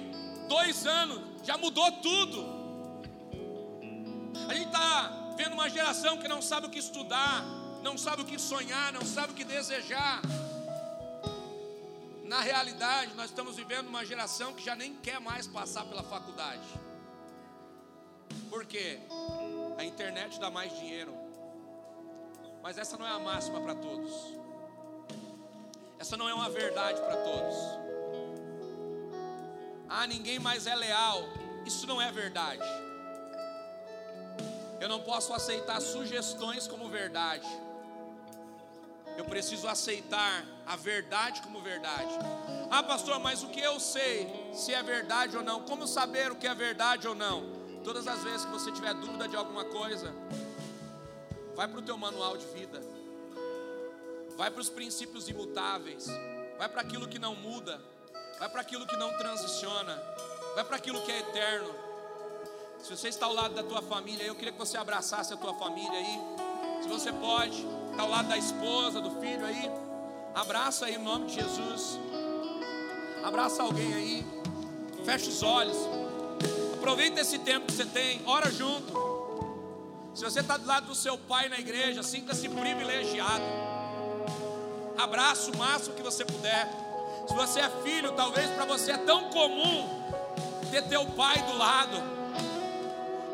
[0.49, 2.45] dois anos, já mudou tudo.
[4.49, 7.45] A gente está vendo uma geração que não sabe o que estudar,
[7.81, 10.21] não sabe o que sonhar, não sabe o que desejar.
[12.29, 16.61] Na realidade, nós estamos vivendo uma geração que já nem quer mais passar pela faculdade.
[18.51, 18.99] Por quê?
[19.79, 21.11] A internet dá mais dinheiro.
[22.61, 24.13] Mas essa não é a máxima para todos.
[25.97, 27.55] Essa não é uma verdade para todos.
[29.89, 31.23] Ah, ninguém mais é leal.
[31.65, 32.69] Isso não é verdade.
[34.79, 37.47] Eu não posso aceitar sugestões como verdade.
[39.19, 42.13] Eu preciso aceitar a verdade como verdade.
[42.71, 45.63] Ah, pastor, mas o que eu sei se é verdade ou não?
[45.63, 47.43] Como saber o que é verdade ou não?
[47.83, 50.15] Todas as vezes que você tiver dúvida de alguma coisa,
[51.53, 52.81] vai para o teu manual de vida.
[54.37, 56.07] Vai para os princípios imutáveis.
[56.57, 57.77] Vai para aquilo que não muda.
[58.39, 60.01] Vai para aquilo que não transiciona.
[60.55, 61.75] Vai para aquilo que é eterno.
[62.81, 65.53] Se você está ao lado da tua família, eu queria que você abraçasse a tua
[65.55, 66.19] família aí.
[66.83, 67.67] Se você pode,
[67.99, 69.69] está ao lado da esposa, do filho aí.
[70.33, 71.99] Abraça aí em nome de Jesus.
[73.25, 74.25] Abraça alguém aí.
[75.03, 75.75] Fecha os olhos.
[76.75, 78.21] Aproveita esse tempo que você tem.
[78.25, 78.93] Ora junto.
[80.13, 83.43] Se você está do lado do seu pai na igreja, sinta-se privilegiado.
[84.97, 86.69] Abraça o máximo que você puder.
[87.27, 89.89] Se você é filho, talvez para você é tão comum
[90.71, 91.97] ter teu pai do lado.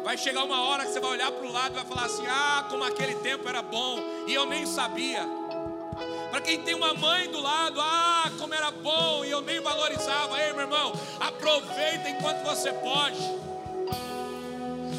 [0.05, 2.27] Vai chegar uma hora que você vai olhar para o lado e vai falar assim:
[2.27, 5.27] Ah, como aquele tempo era bom, e eu nem sabia.
[6.29, 10.39] Para quem tem uma mãe do lado, ah, como era bom, e eu nem valorizava.
[10.39, 13.17] Ei, meu irmão, aproveita enquanto você pode.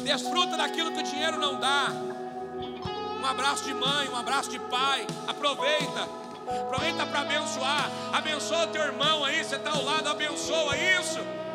[0.03, 1.87] Desfruta daquilo que o dinheiro não dá.
[3.21, 5.07] Um abraço de mãe, um abraço de pai.
[5.25, 6.01] Aproveita.
[6.63, 7.89] Aproveita para abençoar.
[8.11, 11.46] Abençoa teu irmão aí, você está ao lado, abençoa isso.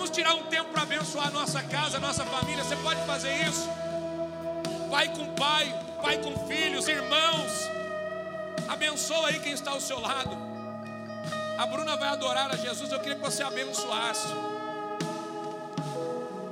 [0.00, 2.64] Vamos tirar um tempo para abençoar a nossa casa, a nossa família.
[2.64, 3.68] Você pode fazer isso?
[4.90, 7.68] Pai com pai, pai com filhos, irmãos.
[8.66, 10.34] Abençoa aí quem está ao seu lado.
[11.58, 12.90] A Bruna vai adorar a Jesus.
[12.90, 14.28] Eu queria que você abençoasse.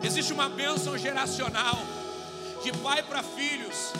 [0.02, 1.78] Existe uma bênção geracional
[2.62, 3.94] de pai para filhos.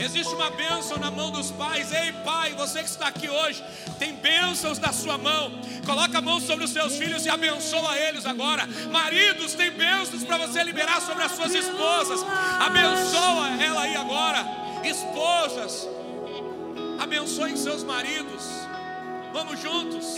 [0.00, 1.92] Existe uma bênção na mão dos pais.
[1.92, 3.62] Ei, pai, você que está aqui hoje,
[3.98, 5.50] tem bênçãos na sua mão.
[5.84, 8.66] Coloca a mão sobre os seus filhos e abençoa eles agora.
[8.92, 12.20] Maridos, tem bênçãos para você liberar sobre as suas esposas.
[12.60, 14.44] Abençoa ela aí agora.
[14.84, 15.88] Esposas,
[17.00, 18.44] abençoem seus maridos.
[19.32, 20.14] Vamos juntos.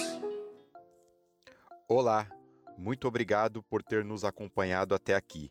[1.89, 2.27] Olá.
[2.77, 5.51] Muito obrigado por ter nos acompanhado até aqui.